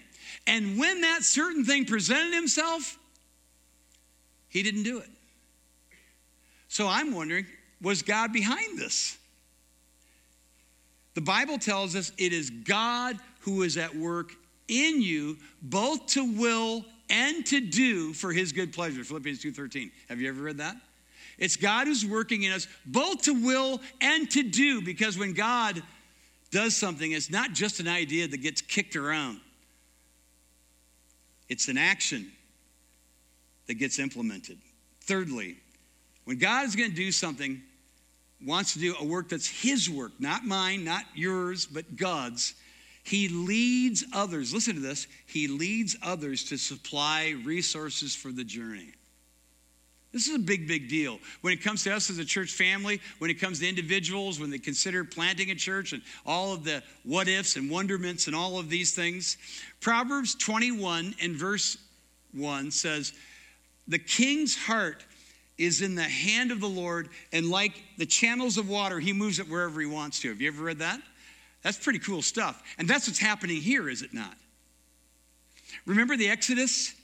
And 0.47 0.79
when 0.79 1.01
that 1.01 1.23
certain 1.23 1.65
thing 1.65 1.87
presented 1.87 2.35
himself, 2.35 2.99
he 4.49 4.63
didn't 4.63 4.83
do 4.83 4.99
it. 4.99 5.09
So 6.69 6.87
I'm 6.87 7.15
wondering, 7.15 7.47
was 7.81 8.03
God 8.03 8.33
behind 8.33 8.79
this? 8.79 9.17
The 11.15 11.21
Bible 11.21 11.59
tells 11.59 11.95
us 11.95 12.13
it 12.19 12.33
is 12.33 12.51
God 12.51 13.17
who 13.41 13.63
is 13.63 13.77
at 13.77 13.95
work 13.95 14.33
in 14.69 15.01
you, 15.01 15.39
both 15.63 16.07
to 16.09 16.25
will 16.25 16.85
and 17.11 17.45
to 17.47 17.61
do 17.61 18.13
for 18.13 18.33
his 18.33 18.53
good 18.53 18.73
pleasure. 18.73 19.05
Philippians 19.05 19.41
2:13. 19.41 19.91
Have 20.09 20.21
you 20.21 20.29
ever 20.29 20.43
read 20.43 20.59
that? 20.59 20.77
It's 21.39 21.57
God 21.57 21.87
who's 21.87 22.05
working 22.07 22.45
in 22.45 22.53
us 22.53 22.67
both 22.87 23.23
to 23.23 23.35
will 23.35 23.81
and 24.01 24.31
to 24.31 24.43
do 24.43 24.81
because 24.81 25.19
when 25.19 25.33
God 25.33 25.83
does 26.51 26.77
something, 26.77 27.13
it's 27.13 27.31
not 27.31 27.53
just 27.53 27.81
an 27.81 27.89
idea 27.89 28.29
that 28.29 28.39
gets 28.39 28.61
kicked 28.61 28.95
around. 28.95 29.41
It's 31.49 31.69
an 31.69 31.77
action 31.77 32.31
that 33.67 33.75
gets 33.75 33.99
implemented. 33.99 34.59
Thirdly, 35.01 35.57
when 36.25 36.39
God 36.39 36.67
is 36.67 36.77
going 36.77 36.91
to 36.91 36.97
do 36.97 37.13
something, 37.13 37.61
wants 38.45 38.75
to 38.75 38.79
do 38.79 38.95
a 39.01 39.05
work 39.05 39.29
that's 39.29 39.49
his 39.49 39.89
work, 39.89 40.13
not 40.19 40.45
mine, 40.45 40.85
not 40.85 41.05
yours, 41.15 41.67
but 41.67 41.97
God's, 41.97 42.55
he 43.05 43.29
leads 43.29 44.03
others, 44.13 44.53
listen 44.53 44.75
to 44.75 44.81
this, 44.81 45.07
he 45.27 45.47
leads 45.47 45.95
others 46.03 46.45
to 46.45 46.57
supply 46.57 47.35
resources 47.45 48.17
for 48.17 48.33
the 48.33 48.45
journey. 48.45 48.93
This 50.11 50.29
is 50.29 50.37
a 50.37 50.39
big, 50.39 50.67
big 50.67 50.89
deal. 50.89 51.19
When 51.43 51.53
it 51.53 51.63
comes 51.63 51.83
to 51.85 51.95
us 51.95 52.09
as 52.09 52.19
a 52.19 52.25
church 52.25 52.53
family, 52.53 53.01
when 53.19 53.31
it 53.31 53.41
comes 53.41 53.59
to 53.59 53.69
individuals, 53.69 54.41
when 54.41 54.49
they 54.49 54.59
consider 54.59 55.05
planting 55.05 55.51
a 55.51 55.55
church 55.55 55.93
and 55.93 56.03
all 56.25 56.55
of 56.55 56.65
the 56.65 56.83
what 57.03 57.29
ifs 57.29 57.57
and 57.57 57.69
wonderments 57.69 58.27
and 58.27 58.35
all 58.35 58.59
of 58.59 58.71
these 58.71 58.95
things, 58.95 59.37
Proverbs 59.81 60.35
21 60.37 61.17
and 61.21 61.35
verse 61.35 61.77
1 62.33 62.71
says, 62.71 63.13
The 63.89 63.99
king's 63.99 64.57
heart 64.57 65.05
is 65.59 65.83
in 65.83 65.95
the 65.95 66.03
hand 66.05 66.53
of 66.53 66.61
the 66.61 66.69
Lord, 66.69 67.09
and 67.33 67.51
like 67.51 67.73
the 67.99 68.07
channels 68.07 68.57
of 68.57 68.69
water, 68.69 69.01
he 69.01 69.13
moves 69.13 69.41
it 69.41 69.49
wherever 69.49 69.81
he 69.81 69.87
wants 69.87 70.21
to. 70.21 70.29
Have 70.29 70.41
you 70.41 70.49
ever 70.49 70.63
read 70.63 70.79
that? 70.79 71.01
That's 71.65 71.79
pretty 71.79 71.99
cool 71.99 72.23
stuff. 72.23 72.63
And 72.79 72.87
that's 72.87 73.09
what's 73.09 73.19
happening 73.19 73.61
here, 73.61 73.89
is 73.89 74.03
it 74.03 74.15
not? 74.15 74.37
Remember 75.87 76.17
the 76.17 76.29
Exodus? 76.29 76.95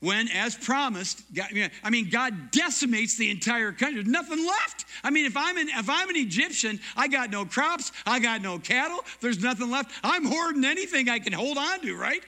When, 0.00 0.28
as 0.30 0.56
promised, 0.56 1.22
God, 1.32 1.46
I 1.84 1.90
mean, 1.90 2.10
God 2.10 2.50
decimates 2.50 3.16
the 3.16 3.30
entire 3.30 3.70
country. 3.70 4.02
There's 4.02 4.12
nothing 4.12 4.44
left. 4.44 4.84
I 5.04 5.10
mean, 5.10 5.26
if 5.26 5.36
I'm, 5.36 5.56
an, 5.56 5.68
if 5.68 5.88
I'm 5.88 6.10
an 6.10 6.16
Egyptian, 6.16 6.80
I 6.96 7.06
got 7.06 7.30
no 7.30 7.44
crops, 7.44 7.92
I 8.04 8.18
got 8.18 8.42
no 8.42 8.58
cattle, 8.58 8.98
there's 9.20 9.40
nothing 9.40 9.70
left. 9.70 9.92
I'm 10.02 10.24
hoarding 10.24 10.64
anything 10.64 11.08
I 11.08 11.20
can 11.20 11.32
hold 11.32 11.56
on 11.56 11.80
to, 11.82 11.96
right? 11.96 12.20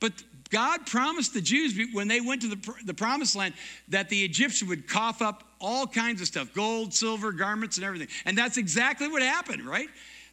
But 0.00 0.12
God 0.50 0.86
promised 0.86 1.32
the 1.32 1.40
Jews 1.40 1.78
when 1.94 2.08
they 2.08 2.20
went 2.20 2.42
to 2.42 2.48
the, 2.48 2.74
the 2.84 2.94
promised 2.94 3.34
land 3.34 3.54
that 3.88 4.10
the 4.10 4.22
Egyptian 4.22 4.68
would 4.68 4.86
cough 4.86 5.22
up 5.22 5.44
all 5.62 5.86
kinds 5.86 6.20
of 6.20 6.26
stuff 6.26 6.52
gold, 6.52 6.92
silver, 6.92 7.32
garments, 7.32 7.78
and 7.78 7.86
everything. 7.86 8.08
And 8.26 8.36
that's 8.36 8.58
exactly 8.58 9.08
what 9.08 9.22
happened, 9.22 9.64
right? 9.64 9.88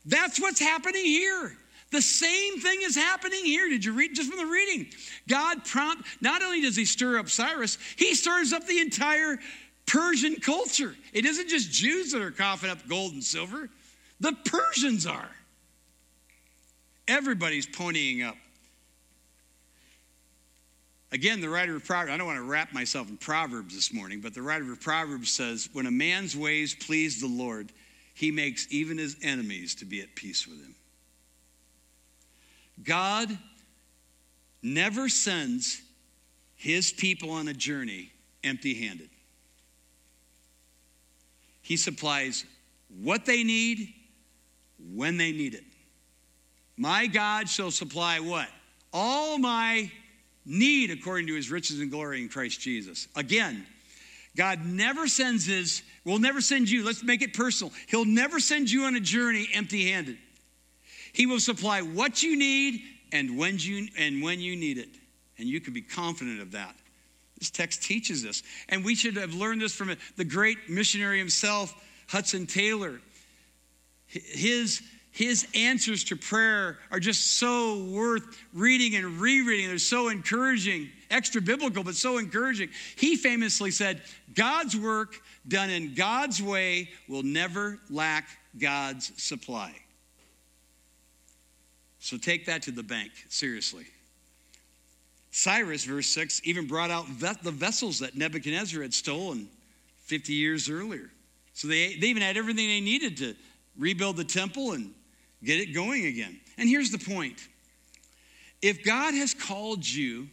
That's 0.06 0.40
what's 0.40 0.60
happening 0.60 1.06
here. 1.06 1.58
The 1.92 2.02
same 2.02 2.60
thing 2.60 2.80
is 2.82 2.96
happening 2.96 3.46
here. 3.46 3.70
Did 3.70 3.86
you 3.86 3.94
read 3.94 4.16
just 4.16 4.30
from 4.30 4.40
the 4.40 4.52
reading? 4.52 4.88
God 5.28 5.64
prompt, 5.66 6.06
not 6.22 6.42
only 6.42 6.62
does 6.62 6.76
he 6.76 6.86
stir 6.86 7.18
up 7.18 7.30
Cyrus, 7.30 7.78
he 7.96 8.16
stirs 8.16 8.54
up 8.54 8.66
the 8.68 8.80
entire 8.80 9.38
Persian 9.86 10.36
culture. 10.36 10.96
It 11.14 11.26
isn't 11.26 11.48
just 11.48 11.72
Jews 11.72 12.12
that 12.12 12.22
are 12.22 12.32
coughing 12.32 12.70
up 12.70 12.88
gold 12.88 13.14
and 13.14 13.24
silver, 13.24 13.70
the 14.20 14.34
Persians 14.46 15.06
are. 15.06 15.30
Everybody's 17.08 17.68
ponying 17.68 18.28
up. 18.28 18.36
Again, 21.12 21.40
the 21.40 21.50
writer 21.50 21.76
of 21.76 21.86
Proverbs, 21.86 22.12
I 22.12 22.18
don't 22.18 22.26
want 22.26 22.40
to 22.40 22.44
wrap 22.44 22.74
myself 22.74 23.10
in 23.10 23.18
Proverbs 23.18 23.74
this 23.74 23.94
morning, 23.94 24.20
but 24.20 24.34
the 24.34 24.42
writer 24.42 24.70
of 24.72 24.82
Proverbs 24.82 25.32
says, 25.32 25.70
When 25.72 25.86
a 25.86 25.92
man's 25.92 26.36
ways 26.36 26.76
please 26.76 27.22
the 27.22 27.28
Lord, 27.28 27.72
he 28.16 28.32
makes 28.32 28.66
even 28.72 28.98
his 28.98 29.18
enemies 29.22 29.76
to 29.76 29.86
be 29.86 30.02
at 30.02 30.16
peace 30.16 30.48
with 30.48 30.60
him. 30.60 30.74
God 32.82 33.38
never 34.64 35.10
sends 35.10 35.82
his 36.56 36.92
people 36.92 37.30
on 37.30 37.50
a 37.50 37.54
journey 37.54 38.12
empty 38.44 38.74
handed. 38.74 39.10
He 41.62 41.76
supplies 41.76 42.46
what 43.02 43.26
they 43.26 43.44
need 43.44 43.94
when 44.94 45.18
they 45.18 45.34
need 45.34 45.54
it. 45.54 45.66
My 46.78 47.08
God 47.08 47.50
shall 47.50 47.72
supply 47.72 48.20
what? 48.20 48.48
All 48.94 49.38
my 49.38 49.92
need 50.46 50.90
according 50.90 51.28
to 51.28 51.36
his 51.36 51.52
riches 51.52 51.82
and 51.82 51.92
glory 51.92 52.22
in 52.22 52.30
Christ 52.30 52.62
Jesus. 52.62 53.10
Again, 53.16 53.66
God 54.36 54.66
never 54.66 55.08
sends 55.08 55.46
his, 55.46 55.82
will 56.04 56.20
never 56.20 56.42
send 56.42 56.70
you, 56.70 56.86
let's 56.86 57.04
make 57.04 57.22
it 57.22 57.34
personal. 57.34 57.74
He'll 57.88 58.06
never 58.06 58.40
send 58.40 58.70
you 58.70 58.84
on 58.84 58.96
a 58.96 59.00
journey 59.00 59.48
empty 59.54 59.92
handed. 59.92 60.18
He 61.14 61.26
will 61.26 61.40
supply 61.40 61.82
what 61.82 62.22
you 62.22 62.38
need 62.38 62.82
and 63.12 63.38
when 63.38 63.58
you 63.58 63.88
and 63.98 64.22
when 64.22 64.42
you 64.42 64.56
need 64.56 64.78
it. 64.78 64.90
And 65.38 65.48
you 65.48 65.62
can 65.62 65.74
be 65.74 65.82
confident 65.82 66.42
of 66.42 66.52
that. 66.52 66.76
This 67.40 67.50
text 67.50 67.84
teaches 67.84 68.26
us. 68.26 68.44
And 68.70 68.84
we 68.84 68.96
should 68.96 69.18
have 69.18 69.34
learned 69.34 69.62
this 69.62 69.74
from 69.74 69.96
the 70.18 70.26
great 70.26 70.70
missionary 70.70 71.20
himself, 71.20 71.74
Hudson 72.08 72.46
Taylor. 72.46 73.00
His 74.08 74.82
his 75.12 75.48
answers 75.56 76.04
to 76.06 76.18
prayer 76.18 76.78
are 76.92 77.00
just 77.00 77.40
so 77.40 77.86
worth 77.86 78.24
reading 78.54 78.96
and 78.96 79.22
rereading. 79.22 79.70
They're 79.70 79.78
so 79.78 80.10
encouraging, 80.10 80.90
extra 81.10 81.42
biblical, 81.42 81.84
but 81.84 81.96
so 81.96 82.18
encouraging. 82.18 82.70
He 82.98 83.16
famously 83.16 83.72
said, 83.72 84.02
God's 84.34 84.76
work 84.76 85.22
done 85.48 85.70
in 85.70 85.94
God's 85.94 86.42
way 86.42 86.90
will 87.08 87.24
never 87.24 87.80
lack 87.90 88.28
God's 88.60 89.12
supply. 89.22 89.74
So 92.00 92.18
take 92.18 92.46
that 92.46 92.62
to 92.64 92.72
the 92.72 92.84
bank, 92.84 93.12
seriously. 93.30 93.86
Cyrus, 95.32 95.84
verse 95.84 96.08
6, 96.08 96.42
even 96.46 96.68
brought 96.68 96.92
out 96.92 97.06
the 97.20 97.52
vessels 97.52 98.00
that 98.00 98.16
Nebuchadnezzar 98.16 98.82
had 98.82 98.94
stolen 98.94 99.50
50 100.06 100.34
years 100.34 100.70
earlier. 100.70 101.10
So 101.54 101.68
they, 101.68 101.96
they 101.96 102.08
even 102.08 102.22
had 102.22 102.38
everything 102.38 102.68
they 102.68 102.80
needed 102.80 103.18
to 103.18 103.36
rebuild 103.78 104.18
the 104.18 104.24
temple 104.24 104.74
and 104.74 104.94
get 105.44 105.60
it 105.60 105.74
going 105.74 106.06
again. 106.06 106.40
And 106.58 106.70
here's 106.70 106.92
the 106.92 107.00
point 107.00 107.40
if 108.62 108.84
God 108.84 109.14
has 109.14 109.34
called 109.34 109.88
you, 109.88 110.28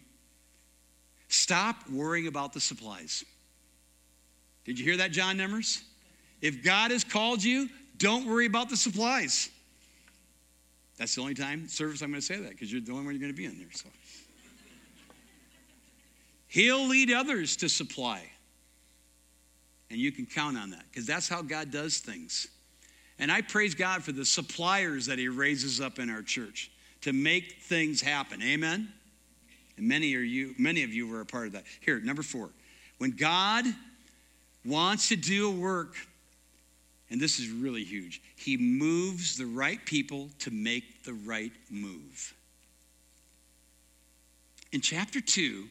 stop 1.33 1.89
worrying 1.91 2.27
about 2.27 2.53
the 2.53 2.61
supplies. 2.61 3.25
Did 4.65 4.79
you 4.79 4.85
hear 4.85 4.99
that, 4.99 5.13
John 5.13 5.39
Nemmers? 5.39 5.83
If 6.41 6.63
God 6.63 6.91
has 6.91 7.05
called 7.05 7.43
you, 7.43 7.69
don't 7.97 8.27
worry 8.27 8.47
about 8.47 8.69
the 8.69 8.77
supplies. 8.77 9.49
That's 10.99 11.15
the 11.15 11.21
only 11.21 11.35
time 11.35 11.69
service 11.69 12.03
I'm 12.03 12.11
going 12.11 12.21
to 12.21 12.27
say 12.27 12.37
that 12.37 12.51
because 12.51 12.71
you're 12.71 12.81
the 12.81 12.93
only 12.93 13.05
one 13.05 13.15
you're 13.15 13.21
going 13.21 13.33
to 13.33 13.37
be 13.37 13.47
in 13.47 13.59
there. 13.59 13.73
So 13.73 13.89
He'll 16.49 16.87
lead 16.87 17.11
others 17.11 17.57
to 17.57 17.69
supply. 17.69 18.23
And 19.91 19.99
you 19.99 20.13
can 20.13 20.27
count 20.27 20.57
on 20.59 20.71
that 20.71 20.85
because 20.91 21.07
that's 21.07 21.29
how 21.29 21.43
God 21.43 21.71
does 21.71 21.99
things. 21.99 22.49
And 23.19 23.31
I 23.31 23.41
praise 23.41 23.75
God 23.75 24.03
for 24.03 24.13
the 24.13 24.25
suppliers 24.25 25.07
that 25.07 25.19
He 25.19 25.29
raises 25.29 25.81
up 25.81 25.99
in 25.99 26.11
our 26.11 26.23
church 26.23 26.71
to 27.03 27.13
make 27.13 27.59
things 27.63 28.01
happen. 28.01 28.43
Amen? 28.43 28.93
And 29.83 29.89
many, 29.89 30.15
are 30.15 30.21
you, 30.21 30.55
many 30.59 30.85
of 30.85 30.95
you 30.95 31.09
were 31.09 31.23
a 31.23 31.27
part 31.27 31.49
of 31.49 31.55
that. 31.55 31.65
Here, 31.81 31.99
number 31.99 32.23
four. 32.23 32.51
When 32.99 33.11
God 33.11 33.65
wants 34.65 35.09
to 35.09 35.17
do 35.17 35.49
a 35.49 35.51
work, 35.51 35.97
and 37.11 37.21
this 37.21 37.41
is 37.41 37.51
really 37.51 37.83
huge, 37.83 38.23
he 38.37 38.57
moves 38.57 39.37
the 39.37 39.45
right 39.45 39.85
people 39.85 40.29
to 40.39 40.53
make 40.53 41.03
the 41.03 41.15
right 41.15 41.51
move. 41.69 42.33
In 44.71 44.81
chapter 44.81 45.21
2, 45.21 45.67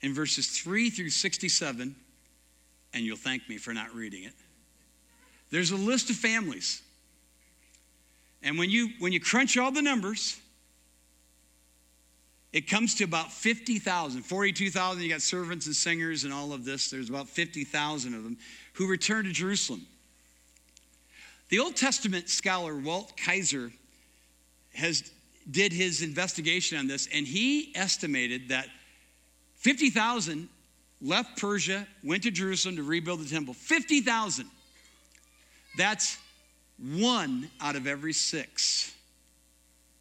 in 0.00 0.14
verses 0.14 0.48
3 0.58 0.88
through 0.88 1.10
67, 1.10 1.94
and 2.94 3.04
you'll 3.04 3.18
thank 3.18 3.46
me 3.50 3.58
for 3.58 3.74
not 3.74 3.94
reading 3.94 4.24
it, 4.24 4.32
there's 5.50 5.72
a 5.72 5.76
list 5.76 6.08
of 6.08 6.16
families. 6.16 6.80
And 8.42 8.56
when 8.56 8.70
you, 8.70 8.92
when 8.98 9.12
you 9.12 9.20
crunch 9.20 9.58
all 9.58 9.70
the 9.70 9.82
numbers, 9.82 10.38
it 12.54 12.68
comes 12.68 12.94
to 12.94 13.04
about 13.04 13.32
50,000, 13.32 14.22
42,000. 14.22 15.02
You 15.02 15.08
got 15.10 15.20
servants 15.20 15.66
and 15.66 15.74
singers 15.74 16.22
and 16.24 16.32
all 16.32 16.52
of 16.52 16.64
this. 16.64 16.88
There's 16.88 17.10
about 17.10 17.28
50,000 17.28 18.14
of 18.14 18.22
them 18.22 18.38
who 18.74 18.88
return 18.88 19.24
to 19.24 19.32
Jerusalem. 19.32 19.86
The 21.50 21.58
Old 21.58 21.76
Testament 21.76 22.30
scholar 22.30 22.76
Walt 22.76 23.16
Kaiser 23.16 23.72
has 24.72 25.10
did 25.50 25.72
his 25.72 26.00
investigation 26.00 26.78
on 26.78 26.86
this, 26.86 27.08
and 27.12 27.26
he 27.26 27.72
estimated 27.74 28.48
that 28.48 28.68
50,000 29.56 30.48
left 31.02 31.36
Persia, 31.36 31.86
went 32.04 32.22
to 32.22 32.30
Jerusalem 32.30 32.76
to 32.76 32.82
rebuild 32.84 33.20
the 33.20 33.28
temple. 33.28 33.54
50,000. 33.54 34.46
That's 35.76 36.18
one 36.78 37.50
out 37.60 37.74
of 37.74 37.88
every 37.88 38.12
six. 38.12 38.93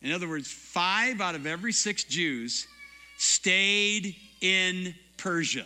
In 0.03 0.11
other 0.11 0.27
words, 0.27 0.51
five 0.51 1.21
out 1.21 1.33
of 1.33 1.47
every 1.47 1.71
six 1.71 2.03
Jews 2.03 2.67
stayed 3.17 4.15
in 4.41 4.93
Persia. 5.17 5.65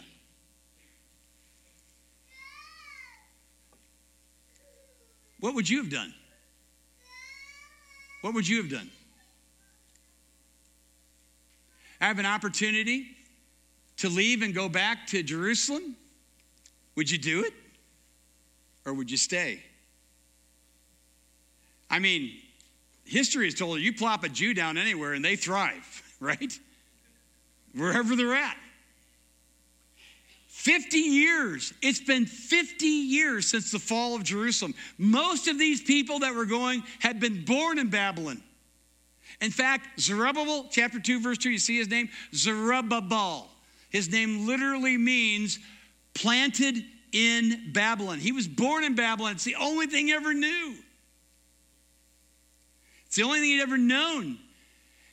What 5.40 5.56
would 5.56 5.68
you 5.68 5.80
have 5.80 5.90
done? 5.90 6.14
What 8.22 8.36
would 8.36 8.48
you 8.48 8.58
have 8.58 8.70
done? 8.70 8.90
I 12.00 12.06
have 12.06 12.20
an 12.20 12.26
opportunity 12.28 13.08
to 13.98 14.10
leave 14.10 14.44
and 14.44 14.54
go 14.54 14.70
back 14.70 15.08
to 15.08 15.24
Jerusalem. 15.24 15.96
Would 16.96 17.10
you 17.10 17.18
do 17.18 17.44
it? 17.44 17.54
Or 18.86 18.94
would 18.94 19.10
you 19.10 19.18
stay? 19.18 19.64
I 21.90 22.00
mean, 22.00 22.40
history 23.08 23.46
has 23.46 23.54
told 23.54 23.80
you 23.80 23.86
you 23.86 23.94
plop 23.94 24.24
a 24.24 24.30
Jew 24.30 24.54
down 24.54 24.78
anywhere 24.78 25.14
and 25.14 25.24
they 25.24 25.36
thrive, 25.36 26.04
right? 26.20 26.58
Wherever 27.74 28.16
they're 28.16 28.36
at. 28.36 28.58
50 30.48 30.98
years. 30.98 31.74
It's 31.82 32.02
been 32.02 32.26
50 32.26 32.86
years 32.86 33.48
since 33.48 33.72
the 33.72 33.80
fall 33.80 34.16
of 34.16 34.24
Jerusalem. 34.24 34.74
Most 34.98 35.48
of 35.48 35.58
these 35.58 35.82
people 35.82 36.20
that 36.20 36.36
were 36.36 36.46
going 36.46 36.84
had 37.00 37.20
been 37.20 37.46
born 37.46 37.80
in 37.80 37.90
Babylon. 37.90 38.42
In 39.40 39.52
fact, 39.52 40.00
Zerubbabel, 40.00 40.68
chapter 40.72 41.00
2, 41.00 41.22
verse 41.22 41.38
2, 41.38 41.52
you 41.52 41.60
see 41.60 41.78
his 41.78 41.90
name? 41.90 42.10
Zerubbabel. 42.34 43.50
His 43.90 44.12
name 44.12 44.48
literally 44.48 44.98
means 44.98 45.60
planted 46.14 46.84
in 47.12 47.72
Babylon. 47.72 48.20
He 48.20 48.32
was 48.32 48.48
born 48.48 48.84
in 48.84 48.96
Babylon. 48.96 49.34
It's 49.34 49.44
the 49.44 49.56
only 49.56 49.88
thing 49.88 50.08
he 50.08 50.14
ever 50.14 50.34
knew. 50.34 50.76
The 53.18 53.24
only 53.24 53.40
thing 53.40 53.50
he'd 53.50 53.62
ever 53.62 53.78
known. 53.78 54.38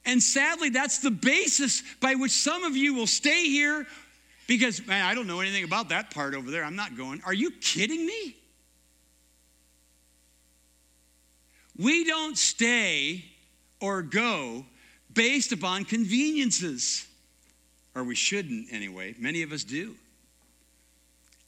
And 0.04 0.22
sadly, 0.22 0.68
that's 0.68 0.98
the 0.98 1.10
basis 1.10 1.82
by 2.00 2.14
which 2.14 2.30
some 2.30 2.62
of 2.62 2.76
you 2.76 2.94
will 2.94 3.06
stay 3.06 3.48
here 3.48 3.86
because, 4.46 4.86
man, 4.86 5.04
I 5.04 5.14
don't 5.14 5.26
know 5.26 5.40
anything 5.40 5.64
about 5.64 5.88
that 5.88 6.10
part 6.10 6.34
over 6.34 6.50
there. 6.50 6.62
I'm 6.62 6.76
not 6.76 6.96
going. 6.96 7.22
Are 7.24 7.32
you 7.32 7.50
kidding 7.50 8.04
me? 8.04 8.36
We 11.76 12.04
don't 12.04 12.36
stay 12.36 13.24
or 13.80 14.02
go 14.02 14.66
based 15.12 15.52
upon 15.52 15.86
conveniences. 15.86 17.06
Or 17.94 18.04
we 18.04 18.14
shouldn't, 18.14 18.72
anyway. 18.72 19.14
Many 19.18 19.42
of 19.42 19.52
us 19.52 19.64
do. 19.64 19.94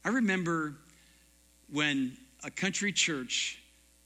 I 0.05 0.09
remember 0.09 0.75
when 1.71 2.17
a 2.45 2.51
country 2.51 2.93
church 2.93 3.61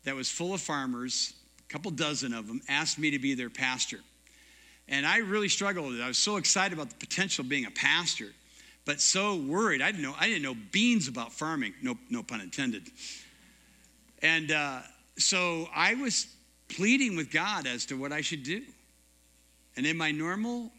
that 0.05 0.17
was 0.17 0.31
full 0.31 0.55
of 0.55 0.61
farmers, 0.61 1.35
couple 1.71 1.91
dozen 1.91 2.35
of 2.35 2.47
them, 2.47 2.61
asked 2.69 2.99
me 2.99 3.11
to 3.13 3.19
be 3.19 3.35
their 3.35 3.51
pastor. 3.51 3.99
And 4.89 5.07
I 5.07 5.19
really 5.19 5.49
struggled 5.49 5.87
with 5.87 6.01
it. 6.01 6.03
I 6.03 6.09
was 6.09 6.19
so 6.19 6.37
excited 6.37 6.77
about 6.77 6.91
the 6.91 6.97
potential 6.97 7.45
of 7.45 7.49
being 7.49 7.65
a 7.65 7.71
pastor, 7.71 8.27
but 8.85 9.01
so 9.01 9.37
worried. 9.37 9.81
I 9.81 9.93
didn't 9.93 10.03
know, 10.03 10.15
I 10.19 10.27
didn't 10.27 10.43
know 10.43 10.57
beans 10.73 11.07
about 11.07 11.33
farming, 11.33 11.75
no, 11.81 11.97
no 12.11 12.23
pun 12.23 12.41
intended. 12.41 12.83
And 14.21 14.51
uh, 14.51 14.81
so 15.17 15.69
I 15.75 15.95
was 15.95 16.27
pleading 16.69 17.17
with 17.17 17.31
God 17.31 17.67
as 17.67 17.87
to 17.87 17.95
what 17.95 18.13
I 18.13 18.21
should 18.21 18.43
do. 18.43 18.63
And 19.77 19.87
in 19.87 19.97
my 19.97 20.11
normal 20.11 20.73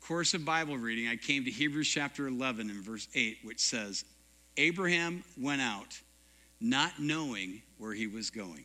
course 0.00 0.34
of 0.34 0.44
Bible 0.44 0.78
reading, 0.78 1.08
I 1.08 1.16
came 1.16 1.44
to 1.44 1.50
Hebrews 1.50 1.88
chapter 1.88 2.26
11 2.26 2.70
and 2.70 2.82
verse 2.82 3.06
8, 3.14 3.38
which 3.44 3.60
says, 3.60 4.04
Abraham 4.56 5.22
went 5.38 5.60
out 5.60 6.00
not 6.60 6.98
knowing 6.98 7.60
where 7.76 7.92
he 7.92 8.06
was 8.06 8.30
going. 8.30 8.64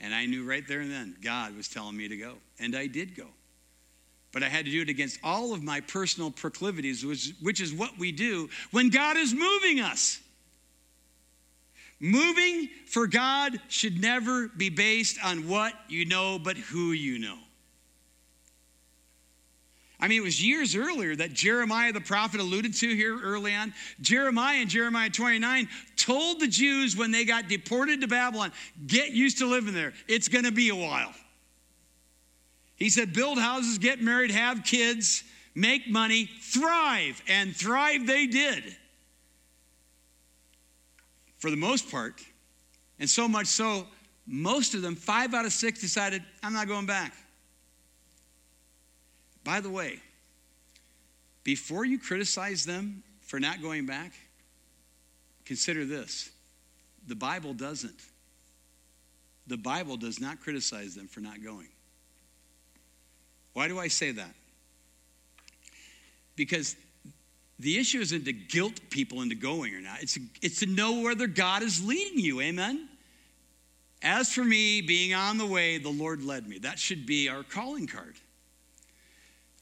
And 0.00 0.14
I 0.14 0.26
knew 0.26 0.48
right 0.48 0.66
there 0.66 0.80
and 0.80 0.90
then 0.90 1.16
God 1.22 1.56
was 1.56 1.68
telling 1.68 1.96
me 1.96 2.08
to 2.08 2.16
go. 2.16 2.34
And 2.58 2.76
I 2.76 2.86
did 2.86 3.16
go. 3.16 3.26
But 4.32 4.42
I 4.42 4.48
had 4.48 4.66
to 4.66 4.70
do 4.70 4.82
it 4.82 4.88
against 4.88 5.18
all 5.24 5.54
of 5.54 5.62
my 5.62 5.80
personal 5.80 6.30
proclivities, 6.30 7.04
which, 7.04 7.32
which 7.40 7.60
is 7.60 7.72
what 7.72 7.98
we 7.98 8.12
do 8.12 8.48
when 8.70 8.90
God 8.90 9.16
is 9.16 9.32
moving 9.34 9.80
us. 9.80 10.20
Moving 12.00 12.68
for 12.86 13.06
God 13.06 13.58
should 13.68 14.00
never 14.00 14.48
be 14.48 14.68
based 14.68 15.18
on 15.24 15.48
what 15.48 15.72
you 15.88 16.04
know, 16.04 16.38
but 16.38 16.56
who 16.56 16.92
you 16.92 17.18
know. 17.18 17.38
I 20.00 20.06
mean, 20.06 20.18
it 20.18 20.24
was 20.24 20.44
years 20.44 20.76
earlier 20.76 21.16
that 21.16 21.32
Jeremiah 21.32 21.92
the 21.92 22.00
prophet 22.00 22.40
alluded 22.40 22.74
to 22.74 22.94
here 22.94 23.18
early 23.20 23.52
on. 23.54 23.74
Jeremiah 24.00 24.60
in 24.60 24.68
Jeremiah 24.68 25.10
29 25.10 25.68
told 25.96 26.38
the 26.38 26.46
Jews 26.46 26.96
when 26.96 27.10
they 27.10 27.24
got 27.24 27.48
deported 27.48 28.00
to 28.02 28.06
Babylon, 28.06 28.52
get 28.86 29.10
used 29.10 29.38
to 29.38 29.46
living 29.46 29.74
there. 29.74 29.92
It's 30.06 30.28
going 30.28 30.44
to 30.44 30.52
be 30.52 30.68
a 30.68 30.76
while. 30.76 31.12
He 32.76 32.90
said, 32.90 33.12
build 33.12 33.38
houses, 33.38 33.78
get 33.78 34.00
married, 34.00 34.30
have 34.30 34.62
kids, 34.62 35.24
make 35.56 35.88
money, 35.88 36.30
thrive. 36.42 37.20
And 37.26 37.54
thrive 37.56 38.06
they 38.06 38.26
did 38.26 38.62
for 41.38 41.50
the 41.50 41.56
most 41.56 41.90
part. 41.90 42.20
And 43.00 43.10
so 43.10 43.26
much 43.26 43.48
so, 43.48 43.86
most 44.28 44.74
of 44.74 44.82
them, 44.82 44.94
five 44.94 45.34
out 45.34 45.44
of 45.44 45.52
six, 45.52 45.80
decided, 45.80 46.22
I'm 46.40 46.52
not 46.52 46.68
going 46.68 46.86
back. 46.86 47.14
By 49.48 49.60
the 49.60 49.70
way, 49.70 49.98
before 51.42 51.86
you 51.86 51.98
criticize 51.98 52.66
them 52.66 53.02
for 53.22 53.40
not 53.40 53.62
going 53.62 53.86
back, 53.86 54.12
consider 55.46 55.86
this 55.86 56.28
the 57.06 57.14
Bible 57.14 57.54
doesn't. 57.54 57.98
The 59.46 59.56
Bible 59.56 59.96
does 59.96 60.20
not 60.20 60.42
criticize 60.42 60.94
them 60.94 61.08
for 61.08 61.20
not 61.20 61.42
going. 61.42 61.68
Why 63.54 63.68
do 63.68 63.78
I 63.78 63.88
say 63.88 64.10
that? 64.12 64.34
Because 66.36 66.76
the 67.58 67.78
issue 67.78 68.00
isn't 68.00 68.26
to 68.26 68.34
guilt 68.34 68.78
people 68.90 69.22
into 69.22 69.34
going 69.34 69.74
or 69.74 69.80
not, 69.80 70.02
it's, 70.02 70.18
it's 70.42 70.60
to 70.60 70.66
know 70.66 71.00
whether 71.00 71.26
God 71.26 71.62
is 71.62 71.82
leading 71.82 72.18
you. 72.18 72.42
Amen? 72.42 72.86
As 74.02 74.30
for 74.30 74.44
me, 74.44 74.82
being 74.82 75.14
on 75.14 75.38
the 75.38 75.46
way, 75.46 75.78
the 75.78 75.88
Lord 75.88 76.22
led 76.22 76.46
me. 76.46 76.58
That 76.58 76.78
should 76.78 77.06
be 77.06 77.30
our 77.30 77.44
calling 77.44 77.86
card. 77.86 78.16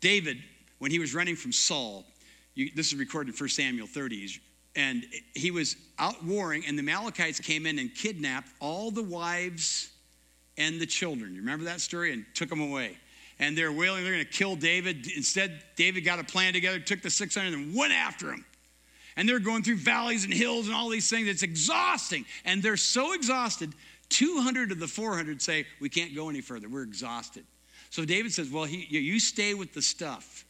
David, 0.06 0.38
when 0.78 0.92
he 0.92 1.00
was 1.00 1.16
running 1.16 1.34
from 1.34 1.50
Saul, 1.50 2.04
you, 2.54 2.70
this 2.76 2.92
is 2.92 2.94
recorded 2.94 3.34
in 3.34 3.36
1 3.36 3.48
Samuel 3.48 3.88
30, 3.88 4.40
and 4.76 5.04
he 5.34 5.50
was 5.50 5.74
out 5.98 6.22
warring, 6.24 6.62
and 6.64 6.78
the 6.78 6.82
Amalekites 6.82 7.40
came 7.40 7.66
in 7.66 7.80
and 7.80 7.92
kidnapped 7.92 8.48
all 8.60 8.92
the 8.92 9.02
wives 9.02 9.90
and 10.56 10.80
the 10.80 10.86
children. 10.86 11.34
You 11.34 11.40
remember 11.40 11.64
that 11.64 11.80
story? 11.80 12.12
And 12.12 12.24
took 12.34 12.48
them 12.48 12.60
away 12.60 12.96
and 13.40 13.58
they're 13.58 13.72
wailing, 13.72 14.04
they're 14.04 14.12
going 14.12 14.24
to 14.24 14.30
kill 14.30 14.54
David. 14.54 15.08
Instead, 15.16 15.60
David 15.74 16.02
got 16.02 16.20
a 16.20 16.24
plan 16.24 16.52
together, 16.52 16.78
took 16.78 17.02
the 17.02 17.10
600 17.10 17.52
and 17.52 17.74
went 17.74 17.92
after 17.92 18.30
him. 18.30 18.44
And 19.16 19.28
they're 19.28 19.40
going 19.40 19.64
through 19.64 19.78
valleys 19.78 20.24
and 20.24 20.32
hills 20.32 20.68
and 20.68 20.76
all 20.76 20.88
these 20.88 21.10
things. 21.10 21.26
It's 21.26 21.42
exhausting. 21.42 22.24
And 22.44 22.62
they're 22.62 22.76
so 22.76 23.12
exhausted, 23.12 23.72
200 24.10 24.70
of 24.70 24.78
the 24.78 24.86
400 24.86 25.42
say, 25.42 25.66
We 25.80 25.88
can't 25.88 26.14
go 26.14 26.28
any 26.28 26.42
further. 26.42 26.68
We're 26.68 26.84
exhausted. 26.84 27.44
So 27.96 28.04
David 28.04 28.30
says, 28.30 28.50
Well, 28.50 28.64
he, 28.64 28.86
you 28.90 29.18
stay 29.18 29.54
with 29.54 29.72
the 29.72 29.80
stuff, 29.80 30.44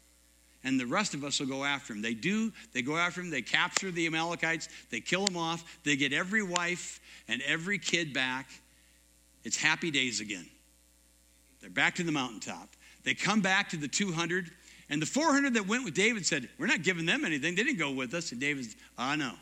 and 0.65 0.81
the 0.81 0.85
rest 0.85 1.15
of 1.15 1.23
us 1.23 1.39
will 1.39 1.47
go 1.47 1.63
after 1.63 1.93
him. 1.93 2.03
They 2.03 2.13
do. 2.13 2.53
They 2.73 2.83
go 2.83 2.97
after 2.97 3.21
him. 3.21 3.31
They 3.31 3.41
capture 3.41 3.93
the 3.93 4.05
Amalekites. 4.05 4.69
They 4.91 4.99
kill 4.99 5.25
them 5.25 5.37
off. 5.37 5.79
They 5.85 5.95
get 5.95 6.13
every 6.13 6.43
wife 6.43 6.99
and 7.29 7.41
every 7.43 7.79
kid 7.79 8.13
back. 8.13 8.49
It's 9.45 9.57
happy 9.57 9.93
days 9.93 10.19
again. 10.19 10.45
They're 11.61 11.71
back 11.71 11.95
to 11.95 12.03
the 12.03 12.11
mountaintop. 12.11 12.69
They 13.05 13.15
come 13.15 13.43
back 13.43 13.69
to 13.69 13.77
the 13.77 13.87
200, 13.87 14.51
And 14.91 15.01
the 15.01 15.07
400 15.07 15.55
that 15.55 15.69
went 15.69 15.85
with 15.85 15.95
David 15.95 16.27
said, 16.27 16.49
We're 16.59 16.67
not 16.67 16.83
giving 16.83 17.07
them 17.07 17.25
anything. 17.25 17.55
They 17.55 17.63
didn't 17.63 17.79
go 17.79 17.93
with 17.93 18.13
us. 18.13 18.33
And 18.33 18.41
David 18.41 18.65
said, 18.65 18.75
Ah, 18.99 19.15
no. 19.15 19.35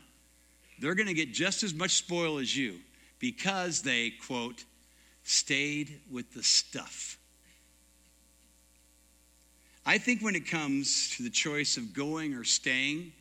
They're 0.77 0.93
going 0.93 1.07
to 1.07 1.15
get 1.15 1.33
just 1.33 1.63
as 1.63 1.73
much 1.73 1.95
spoil 1.95 2.37
as 2.37 2.55
you 2.55 2.75
because 3.17 3.81
they, 3.81 4.11
quote, 4.11 4.63
stayed 5.23 6.01
with 6.11 6.35
the 6.35 6.43
stuff. 6.43 7.17
I 9.85 9.97
think 9.99 10.21
when 10.21 10.35
it 10.35 10.49
comes 10.49 11.15
to 11.17 11.23
the 11.23 11.29
choice 11.29 11.77
of 11.77 11.93
going 11.93 12.33
or 12.33 12.43
staying, 12.43 13.11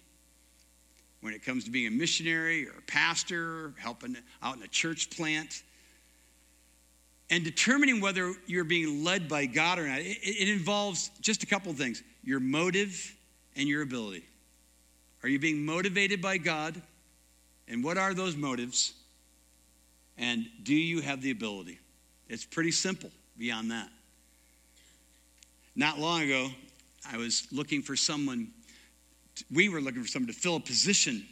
when 1.20 1.34
it 1.34 1.44
comes 1.44 1.64
to 1.64 1.70
being 1.70 1.86
a 1.86 1.90
missionary 1.90 2.66
or 2.66 2.72
a 2.78 2.82
pastor, 2.82 3.74
helping 3.78 4.16
out 4.42 4.56
in 4.56 4.62
a 4.62 4.68
church 4.68 5.10
plant, 5.10 5.62
and 7.30 7.44
determining 7.44 8.00
whether 8.00 8.32
you're 8.46 8.64
being 8.64 9.04
led 9.04 9.28
by 9.28 9.46
God 9.46 9.78
or 9.78 9.86
not, 9.86 9.98
it, 10.00 10.18
it 10.22 10.48
involves 10.48 11.10
just 11.20 11.42
a 11.42 11.46
couple 11.46 11.70
of 11.70 11.76
things 11.76 12.02
your 12.22 12.40
motive 12.40 13.14
and 13.56 13.68
your 13.68 13.82
ability. 13.82 14.24
Are 15.22 15.28
you 15.28 15.38
being 15.38 15.64
motivated 15.64 16.20
by 16.20 16.38
God? 16.38 16.80
And 17.68 17.82
what 17.82 17.96
are 17.96 18.12
those 18.14 18.36
motives? 18.36 18.92
And 20.18 20.46
do 20.62 20.74
you 20.74 21.00
have 21.00 21.22
the 21.22 21.30
ability? 21.30 21.78
It's 22.28 22.44
pretty 22.44 22.70
simple 22.70 23.10
beyond 23.38 23.70
that. 23.70 23.88
Not 25.76 25.98
long 25.98 26.22
ago, 26.22 26.50
I 27.10 27.16
was 27.16 27.48
looking 27.50 27.82
for 27.82 27.96
someone, 27.96 28.48
we 29.52 29.68
were 29.68 29.80
looking 29.80 30.02
for 30.02 30.08
someone 30.08 30.32
to 30.32 30.38
fill 30.38 30.56
a 30.56 30.60
position. 30.60 31.26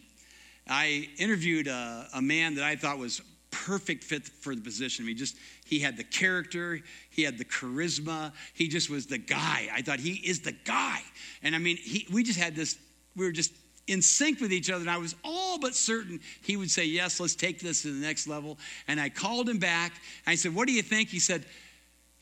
I 0.69 1.09
interviewed 1.19 1.69
a, 1.69 2.09
a 2.15 2.23
man 2.23 2.57
that 2.57 2.65
I 2.65 2.77
thought 2.77 2.99
was 2.99 3.21
perfect 3.51 4.03
fit 4.03 4.27
for 4.27 4.55
the 4.55 4.61
position. 4.61 5.07
Mean, 5.07 5.17
just 5.17 5.37
he 5.65 5.79
had 5.79 5.97
the 5.97 6.05
character, 6.05 6.81
he 7.11 7.23
had 7.23 7.39
the 7.39 7.45
charisma, 7.45 8.33
he 8.55 8.67
just 8.67 8.91
was 8.91 9.07
the 9.07 9.19
guy. 9.19 9.69
I 9.73 9.83
thought 9.83 10.01
he 10.01 10.15
is 10.15 10.41
the 10.41 10.53
guy. 10.65 11.01
And 11.43 11.55
I 11.55 11.59
mean, 11.59 11.77
he, 11.77 12.09
we 12.13 12.25
just 12.25 12.39
had 12.39 12.57
this, 12.57 12.77
we 13.15 13.25
were 13.25 13.33
just 13.33 13.53
in 13.87 14.03
sync 14.03 14.41
with 14.41 14.53
each 14.53 14.71
other, 14.71 14.81
and 14.81 14.91
I 14.91 14.99
was 14.99 15.15
all 15.25 15.59
but 15.59 15.75
certain 15.75 16.21
he 16.43 16.57
would 16.57 16.71
say, 16.71 16.85
Yes, 16.85 17.21
let's 17.21 17.35
take 17.35 17.61
this 17.61 17.83
to 17.83 17.93
the 17.93 18.05
next 18.05 18.27
level. 18.27 18.59
And 18.89 19.01
I 19.01 19.09
called 19.09 19.49
him 19.49 19.59
back. 19.59 19.93
I 20.27 20.35
said, 20.35 20.55
What 20.55 20.67
do 20.67 20.73
you 20.73 20.83
think? 20.83 21.09
He 21.09 21.19
said, 21.19 21.45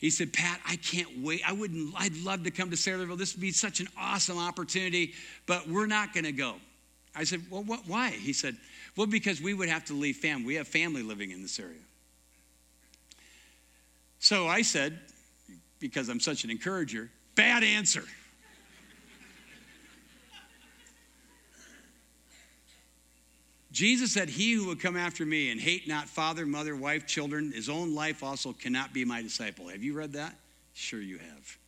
he 0.00 0.08
said, 0.08 0.32
Pat, 0.32 0.60
I 0.66 0.76
can't 0.76 1.22
wait. 1.22 1.42
I 1.46 1.52
wouldn't, 1.52 1.94
I'd 1.96 2.16
love 2.16 2.44
to 2.44 2.50
come 2.50 2.70
to 2.70 2.76
Saylorville. 2.76 3.18
This 3.18 3.34
would 3.34 3.40
be 3.42 3.52
such 3.52 3.80
an 3.80 3.88
awesome 3.98 4.38
opportunity, 4.38 5.12
but 5.46 5.68
we're 5.68 5.86
not 5.86 6.14
going 6.14 6.24
to 6.24 6.32
go. 6.32 6.54
I 7.14 7.24
said, 7.24 7.42
Well, 7.50 7.62
what, 7.62 7.80
why? 7.86 8.10
He 8.10 8.32
said, 8.32 8.56
Well, 8.96 9.06
because 9.06 9.42
we 9.42 9.52
would 9.52 9.68
have 9.68 9.84
to 9.86 9.94
leave 9.94 10.16
family. 10.16 10.46
We 10.46 10.54
have 10.54 10.66
family 10.66 11.02
living 11.02 11.32
in 11.32 11.42
this 11.42 11.60
area. 11.60 11.76
So 14.20 14.46
I 14.46 14.62
said, 14.62 14.98
because 15.80 16.08
I'm 16.08 16.20
such 16.20 16.44
an 16.44 16.50
encourager, 16.50 17.10
bad 17.34 17.62
answer. 17.62 18.04
Jesus 23.72 24.12
said, 24.12 24.28
He 24.28 24.52
who 24.52 24.66
would 24.66 24.80
come 24.80 24.96
after 24.96 25.24
me 25.24 25.50
and 25.50 25.60
hate 25.60 25.86
not 25.86 26.08
father, 26.08 26.44
mother, 26.44 26.74
wife, 26.74 27.06
children, 27.06 27.52
his 27.52 27.68
own 27.68 27.94
life 27.94 28.22
also 28.22 28.52
cannot 28.52 28.92
be 28.92 29.04
my 29.04 29.22
disciple. 29.22 29.68
Have 29.68 29.82
you 29.82 29.94
read 29.94 30.14
that? 30.14 30.34
Sure, 30.74 31.00
you 31.00 31.18
have. 31.18 31.58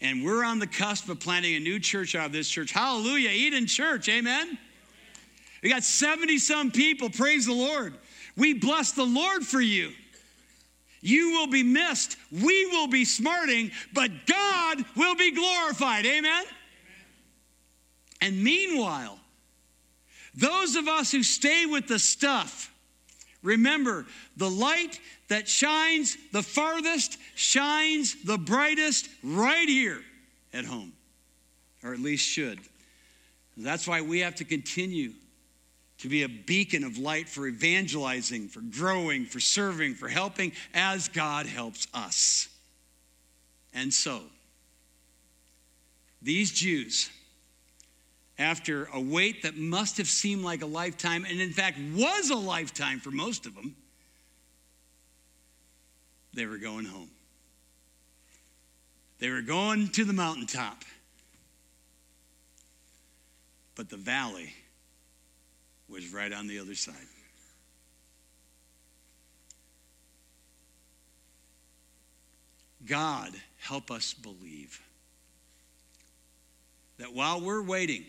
And 0.00 0.24
we're 0.24 0.44
on 0.44 0.58
the 0.58 0.66
cusp 0.66 1.08
of 1.08 1.20
planting 1.20 1.54
a 1.54 1.60
new 1.60 1.78
church 1.78 2.14
out 2.14 2.26
of 2.26 2.32
this 2.32 2.48
church. 2.48 2.72
Hallelujah, 2.72 3.30
Eden 3.30 3.66
Church, 3.66 4.08
amen? 4.08 4.58
We 5.62 5.70
got 5.70 5.84
70 5.84 6.38
some 6.38 6.70
people, 6.70 7.08
praise 7.08 7.46
the 7.46 7.54
Lord. 7.54 7.94
We 8.36 8.54
bless 8.54 8.92
the 8.92 9.04
Lord 9.04 9.44
for 9.44 9.60
you. 9.60 9.92
You 11.00 11.30
will 11.30 11.46
be 11.46 11.62
missed, 11.62 12.16
we 12.32 12.66
will 12.66 12.88
be 12.88 13.04
smarting, 13.04 13.70
but 13.94 14.10
God 14.26 14.84
will 14.96 15.14
be 15.14 15.30
glorified, 15.30 16.04
amen? 16.04 16.24
amen. 16.24 16.44
And 18.20 18.42
meanwhile, 18.42 19.18
those 20.36 20.76
of 20.76 20.86
us 20.86 21.10
who 21.10 21.22
stay 21.22 21.66
with 21.66 21.88
the 21.88 21.98
stuff, 21.98 22.72
remember 23.42 24.04
the 24.36 24.50
light 24.50 25.00
that 25.28 25.48
shines 25.48 26.16
the 26.32 26.42
farthest 26.42 27.18
shines 27.34 28.22
the 28.22 28.38
brightest 28.38 29.08
right 29.22 29.68
here 29.68 30.00
at 30.52 30.64
home, 30.64 30.92
or 31.82 31.94
at 31.94 32.00
least 32.00 32.26
should. 32.26 32.58
That's 33.56 33.88
why 33.88 34.02
we 34.02 34.20
have 34.20 34.34
to 34.36 34.44
continue 34.44 35.12
to 35.98 36.08
be 36.08 36.22
a 36.22 36.28
beacon 36.28 36.84
of 36.84 36.98
light 36.98 37.28
for 37.28 37.46
evangelizing, 37.46 38.48
for 38.48 38.60
growing, 38.60 39.24
for 39.24 39.40
serving, 39.40 39.94
for 39.94 40.08
helping 40.08 40.52
as 40.74 41.08
God 41.08 41.46
helps 41.46 41.86
us. 41.94 42.48
And 43.72 43.92
so, 43.92 44.20
these 46.20 46.50
Jews 46.50 47.10
after 48.38 48.88
a 48.92 49.00
wait 49.00 49.42
that 49.42 49.56
must 49.56 49.96
have 49.96 50.08
seemed 50.08 50.44
like 50.44 50.62
a 50.62 50.66
lifetime, 50.66 51.24
and 51.24 51.40
in 51.40 51.50
fact 51.50 51.78
was 51.94 52.30
a 52.30 52.36
lifetime 52.36 53.00
for 53.00 53.10
most 53.10 53.46
of 53.46 53.54
them, 53.54 53.74
they 56.34 56.46
were 56.46 56.58
going 56.58 56.84
home. 56.84 57.10
They 59.18 59.30
were 59.30 59.40
going 59.40 59.88
to 59.88 60.04
the 60.04 60.12
mountaintop. 60.12 60.84
But 63.74 63.88
the 63.88 63.96
valley 63.96 64.52
was 65.88 66.12
right 66.12 66.32
on 66.32 66.46
the 66.46 66.58
other 66.58 66.74
side. 66.74 66.94
God, 72.86 73.32
help 73.58 73.90
us 73.90 74.14
believe 74.14 74.80
that 76.98 77.12
while 77.12 77.40
we're 77.40 77.62
waiting, 77.62 78.04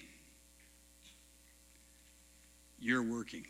you're 2.80 3.04
working. 3.04 3.46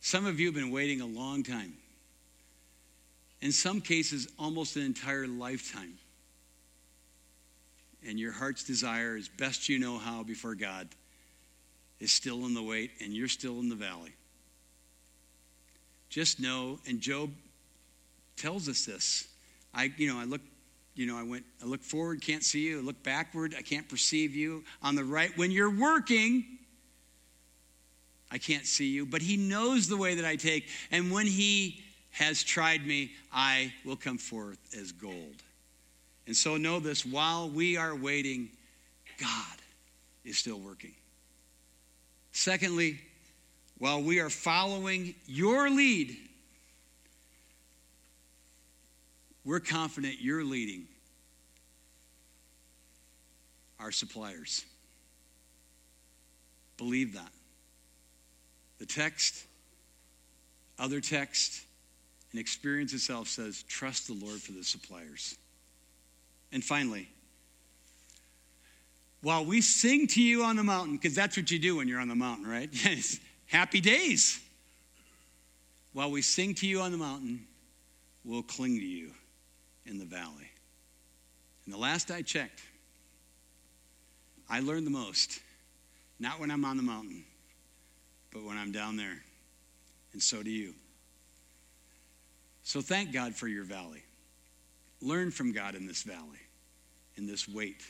Some 0.00 0.26
of 0.26 0.38
you 0.38 0.46
have 0.46 0.54
been 0.54 0.70
waiting 0.70 1.00
a 1.00 1.06
long 1.06 1.42
time. 1.42 1.74
In 3.40 3.52
some 3.52 3.80
cases, 3.80 4.28
almost 4.38 4.76
an 4.76 4.82
entire 4.82 5.26
lifetime. 5.26 5.94
And 8.06 8.18
your 8.18 8.32
heart's 8.32 8.64
desire, 8.64 9.16
as 9.16 9.28
best 9.28 9.68
you 9.68 9.78
know 9.78 9.98
how 9.98 10.22
before 10.22 10.54
God, 10.54 10.88
is 12.00 12.10
still 12.10 12.44
in 12.44 12.54
the 12.54 12.62
wait, 12.62 12.90
and 13.02 13.14
you're 13.14 13.28
still 13.28 13.60
in 13.60 13.68
the 13.68 13.74
valley. 13.74 14.12
Just 16.10 16.38
know, 16.38 16.78
and 16.86 17.00
Job 17.00 17.30
tells 18.36 18.68
us 18.68 18.84
this. 18.84 19.26
I, 19.72 19.90
you 19.96 20.12
know, 20.12 20.20
I 20.20 20.24
look 20.24 20.42
you 20.94 21.06
know, 21.06 21.18
I 21.18 21.22
went, 21.22 21.44
I 21.62 21.66
look 21.66 21.82
forward, 21.82 22.20
can't 22.20 22.44
see 22.44 22.60
you. 22.60 22.78
I 22.78 22.82
look 22.82 23.02
backward, 23.02 23.54
I 23.58 23.62
can't 23.62 23.88
perceive 23.88 24.34
you. 24.34 24.64
On 24.82 24.94
the 24.94 25.04
right, 25.04 25.36
when 25.36 25.50
you're 25.50 25.74
working, 25.74 26.44
I 28.30 28.38
can't 28.38 28.66
see 28.66 28.88
you. 28.88 29.04
But 29.06 29.22
He 29.22 29.36
knows 29.36 29.88
the 29.88 29.96
way 29.96 30.14
that 30.14 30.24
I 30.24 30.36
take. 30.36 30.68
And 30.90 31.10
when 31.10 31.26
He 31.26 31.82
has 32.12 32.44
tried 32.44 32.86
me, 32.86 33.12
I 33.32 33.72
will 33.84 33.96
come 33.96 34.18
forth 34.18 34.58
as 34.78 34.92
gold. 34.92 35.42
And 36.26 36.36
so 36.36 36.56
know 36.56 36.80
this 36.80 37.04
while 37.04 37.50
we 37.50 37.76
are 37.76 37.94
waiting, 37.94 38.50
God 39.18 39.56
is 40.24 40.38
still 40.38 40.58
working. 40.58 40.94
Secondly, 42.32 43.00
while 43.78 44.00
we 44.02 44.20
are 44.20 44.30
following 44.30 45.14
your 45.26 45.68
lead, 45.68 46.16
we're 49.44 49.60
confident 49.60 50.16
you're 50.20 50.44
leading 50.44 50.86
our 53.78 53.92
suppliers. 53.92 54.64
Believe 56.78 57.14
that. 57.14 57.30
The 58.78 58.86
text, 58.86 59.44
other 60.78 61.00
text, 61.00 61.62
and 62.32 62.40
experience 62.40 62.92
itself 62.92 63.28
says 63.28 63.62
trust 63.64 64.06
the 64.08 64.14
Lord 64.14 64.40
for 64.40 64.52
the 64.52 64.64
suppliers. 64.64 65.36
And 66.50 66.64
finally, 66.64 67.08
while 69.22 69.44
we 69.44 69.60
sing 69.60 70.06
to 70.08 70.22
you 70.22 70.42
on 70.44 70.56
the 70.56 70.64
mountain, 70.64 70.96
because 70.96 71.14
that's 71.14 71.36
what 71.36 71.50
you 71.50 71.58
do 71.58 71.76
when 71.76 71.88
you're 71.88 72.00
on 72.00 72.08
the 72.08 72.14
mountain, 72.14 72.46
right? 72.46 72.68
Yes. 72.84 73.20
Happy 73.46 73.80
days. 73.80 74.40
While 75.92 76.10
we 76.10 76.22
sing 76.22 76.54
to 76.56 76.66
you 76.66 76.80
on 76.80 76.90
the 76.90 76.98
mountain, 76.98 77.46
we'll 78.24 78.42
cling 78.42 78.78
to 78.78 78.84
you 78.84 79.12
in 79.86 79.98
the 79.98 80.04
valley. 80.04 80.50
And 81.64 81.74
the 81.74 81.78
last 81.78 82.10
I 82.10 82.22
checked, 82.22 82.60
I 84.48 84.60
learn 84.60 84.84
the 84.84 84.90
most, 84.90 85.40
not 86.18 86.40
when 86.40 86.50
I'm 86.50 86.64
on 86.64 86.76
the 86.76 86.82
mountain, 86.82 87.24
but 88.32 88.44
when 88.44 88.58
I'm 88.58 88.72
down 88.72 88.96
there. 88.96 89.22
And 90.12 90.22
so 90.22 90.42
do 90.42 90.50
you. 90.50 90.74
So 92.62 92.80
thank 92.80 93.12
God 93.12 93.34
for 93.34 93.48
your 93.48 93.64
valley. 93.64 94.02
Learn 95.00 95.30
from 95.30 95.52
God 95.52 95.74
in 95.74 95.86
this 95.86 96.02
valley, 96.02 96.40
in 97.16 97.26
this 97.26 97.48
wait, 97.48 97.82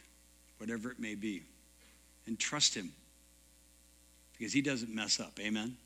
whatever 0.58 0.90
it 0.90 0.98
may 0.98 1.14
be, 1.14 1.42
and 2.26 2.38
trust 2.38 2.74
Him 2.74 2.92
because 4.36 4.52
He 4.52 4.62
doesn't 4.62 4.92
mess 4.92 5.20
up. 5.20 5.38
Amen? 5.40 5.76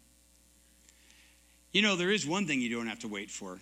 You 1.72 1.82
know, 1.82 1.96
there 1.96 2.10
is 2.10 2.26
one 2.26 2.46
thing 2.46 2.60
you 2.60 2.74
don't 2.74 2.86
have 2.86 3.00
to 3.00 3.08
wait 3.08 3.30
for 3.30 3.60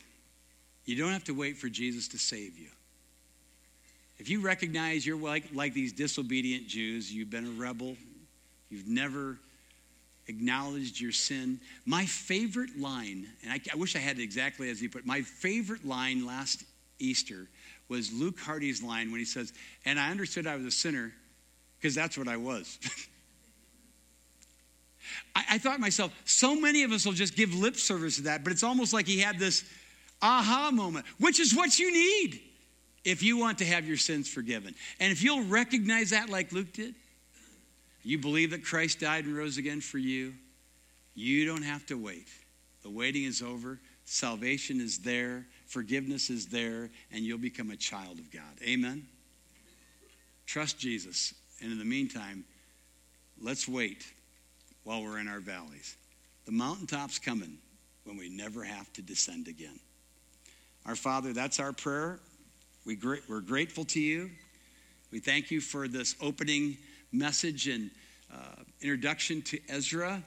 You 0.87 0.97
don't 0.97 1.13
have 1.13 1.25
to 1.25 1.35
wait 1.35 1.59
for 1.59 1.69
Jesus 1.69 2.09
to 2.09 2.19
save 2.19 2.59
you. 2.59 2.69
If 4.19 4.31
you 4.31 4.41
recognize 4.41 5.05
you're 5.05 5.19
like, 5.19 5.45
like 5.53 5.75
these 5.75 5.93
disobedient 5.93 6.67
Jews, 6.69 7.13
you've 7.13 7.29
been 7.29 7.47
a 7.47 7.61
rebel, 7.61 7.97
you've 8.71 8.89
never 8.89 9.37
acknowledged 10.29 10.99
your 10.99 11.13
sin. 11.13 11.61
My 11.85 12.07
favorite 12.07 12.79
line, 12.79 13.27
and 13.43 13.53
I, 13.53 13.61
I 13.73 13.77
wish 13.77 13.95
I 13.95 13.99
had 13.99 14.19
it 14.19 14.23
exactly 14.23 14.71
as 14.71 14.81
he 14.81 14.89
put 14.89 15.05
my 15.05 15.21
favorite 15.21 15.87
line 15.87 16.25
last 16.25 16.65
Easter 16.99 17.47
was 17.89 18.13
Luke 18.13 18.39
Hardy's 18.41 18.83
line 18.83 19.11
when 19.11 19.21
he 19.21 19.27
says, 19.27 19.53
And 19.85 20.01
I 20.01 20.11
understood 20.11 20.47
I 20.47 20.57
was 20.57 20.65
a 20.65 20.71
sinner 20.71 21.13
because 21.79 21.95
that's 21.95 22.17
what 22.17 22.27
I 22.27 22.37
was. 22.37 22.79
I, 25.37 25.45
I 25.53 25.59
thought 25.59 25.75
to 25.75 25.81
myself, 25.81 26.13
so 26.25 26.59
many 26.59 26.83
of 26.83 26.91
us 26.91 27.05
will 27.05 27.13
just 27.13 27.37
give 27.37 27.55
lip 27.55 27.77
service 27.77 28.17
to 28.17 28.23
that, 28.23 28.43
but 28.43 28.53
it's 28.53 28.65
almost 28.65 28.93
like 28.93 29.07
he 29.07 29.21
had 29.21 29.39
this 29.39 29.65
aha 30.23 30.71
moment, 30.73 31.07
which 31.19 31.41
is 31.41 31.55
what 31.55 31.79
you 31.79 31.93
need 31.93 32.41
if 33.05 33.23
you 33.23 33.37
want 33.37 33.59
to 33.59 33.65
have 33.65 33.87
your 33.87 33.97
sins 33.97 34.29
forgiven. 34.29 34.75
And 34.99 35.13
if 35.13 35.23
you'll 35.23 35.45
recognize 35.45 36.11
that 36.11 36.29
like 36.29 36.53
Luke 36.53 36.73
did, 36.73 36.95
you 38.03 38.19
believe 38.19 38.51
that 38.51 38.65
Christ 38.65 39.01
died 39.01 39.25
and 39.25 39.37
rose 39.37 39.59
again 39.59 39.81
for 39.81 39.99
you, 39.99 40.35
you 41.15 41.47
don't 41.47 41.63
have 41.63 41.87
to 41.87 41.95
wait. 41.97 42.29
The 42.83 42.91
waiting 42.91 43.25
is 43.25 43.43
over, 43.43 43.81
salvation 44.05 44.81
is 44.81 44.99
there, 44.99 45.45
forgiveness 45.67 46.31
is 46.31 46.47
there, 46.47 46.91
and 47.13 47.25
you'll 47.25 47.39
become 47.39 47.71
a 47.71 47.77
child 47.77 48.19
of 48.19 48.31
God. 48.31 48.43
Amen? 48.63 49.07
Trust 50.47 50.79
Jesus. 50.79 51.35
And 51.61 51.73
in 51.73 51.79
the 51.79 51.85
meantime, 51.85 52.45
let's 53.41 53.67
wait 53.67 54.05
while 54.85 55.03
we're 55.03 55.19
in 55.19 55.27
our 55.27 55.41
valleys. 55.41 55.97
The 56.45 56.53
mountaintop's 56.53 57.19
coming 57.19 57.59
when 58.05 58.17
we 58.17 58.29
never 58.29 58.63
have 58.63 58.93
to 58.93 59.03
descend 59.03 59.49
again. 59.49 59.81
Our 60.87 60.95
Father, 60.95 61.33
that's 61.33 61.59
our 61.59 61.73
prayer. 61.73 62.21
We 62.85 62.97
we're 63.29 63.41
grateful 63.41 63.85
to 63.87 64.01
you. 64.01 64.31
We 65.11 65.19
thank 65.19 65.51
you 65.51 65.61
for 65.61 65.89
this 65.89 66.15
opening 66.21 66.77
message 67.11 67.67
and 67.67 67.91
uh, 68.33 68.63
introduction 68.81 69.43
to 69.43 69.59
Ezra. 69.69 70.23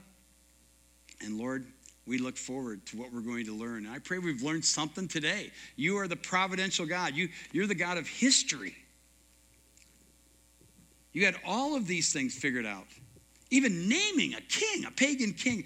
And 1.22 1.38
Lord, 1.38 1.64
we 2.06 2.18
look 2.18 2.36
forward 2.36 2.84
to 2.86 2.98
what 2.98 3.10
we're 3.10 3.22
going 3.22 3.46
to 3.46 3.56
learn. 3.56 3.86
I 3.86 4.00
pray 4.00 4.18
we've 4.18 4.42
learned 4.42 4.64
something 4.64 5.08
today. 5.08 5.50
You 5.76 5.96
are 5.96 6.06
the 6.06 6.16
providential 6.16 6.84
God, 6.84 7.14
you, 7.14 7.30
you're 7.52 7.66
the 7.66 7.74
God 7.74 7.96
of 7.96 8.06
history. 8.06 8.74
You 11.14 11.24
had 11.24 11.36
all 11.46 11.74
of 11.74 11.86
these 11.86 12.12
things 12.12 12.34
figured 12.34 12.66
out, 12.66 12.86
even 13.50 13.88
naming 13.88 14.34
a 14.34 14.40
king, 14.42 14.84
a 14.84 14.90
pagan 14.90 15.32
king, 15.32 15.64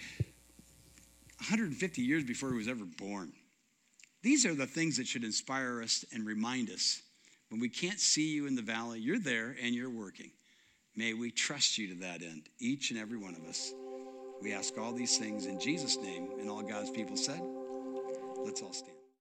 150 1.38 2.01
years 2.01 2.22
before 2.22 2.51
he 2.51 2.57
was 2.57 2.68
ever 2.68 2.84
born. 2.84 3.32
These 4.25 4.47
are 4.47 4.55
the 4.55 4.66
things 4.66 4.97
that 4.97 5.07
should 5.07 5.22
inspire 5.22 5.83
us 5.83 6.03
and 6.11 6.25
remind 6.25 6.70
us 6.70 7.03
when 7.51 7.61
we 7.61 7.68
can't 7.68 8.01
see 8.01 8.35
you 8.35 8.47
in 8.47 8.55
the 8.55 8.62
valley, 8.62 8.99
you're 8.99 9.18
there 9.18 9.55
and 9.62 9.75
you're 9.75 9.91
working. 9.91 10.31
May 10.97 11.12
we 11.12 11.31
trust 11.31 11.77
you 11.77 11.89
to 11.89 12.01
that 12.01 12.22
end, 12.22 12.49
each 12.59 12.91
and 12.91 12.99
every 12.99 13.18
one 13.18 13.35
of 13.35 13.47
us. 13.47 13.75
We 14.41 14.55
ask 14.55 14.79
all 14.79 14.93
these 14.93 15.18
things 15.18 15.45
in 15.45 15.61
Jesus' 15.61 15.99
name, 15.99 16.31
and 16.41 16.49
all 16.49 16.62
God's 16.62 16.91
people 16.91 17.18
said, 17.18 17.41
let's 18.39 18.62
all 18.62 18.72
stand. 18.72 19.04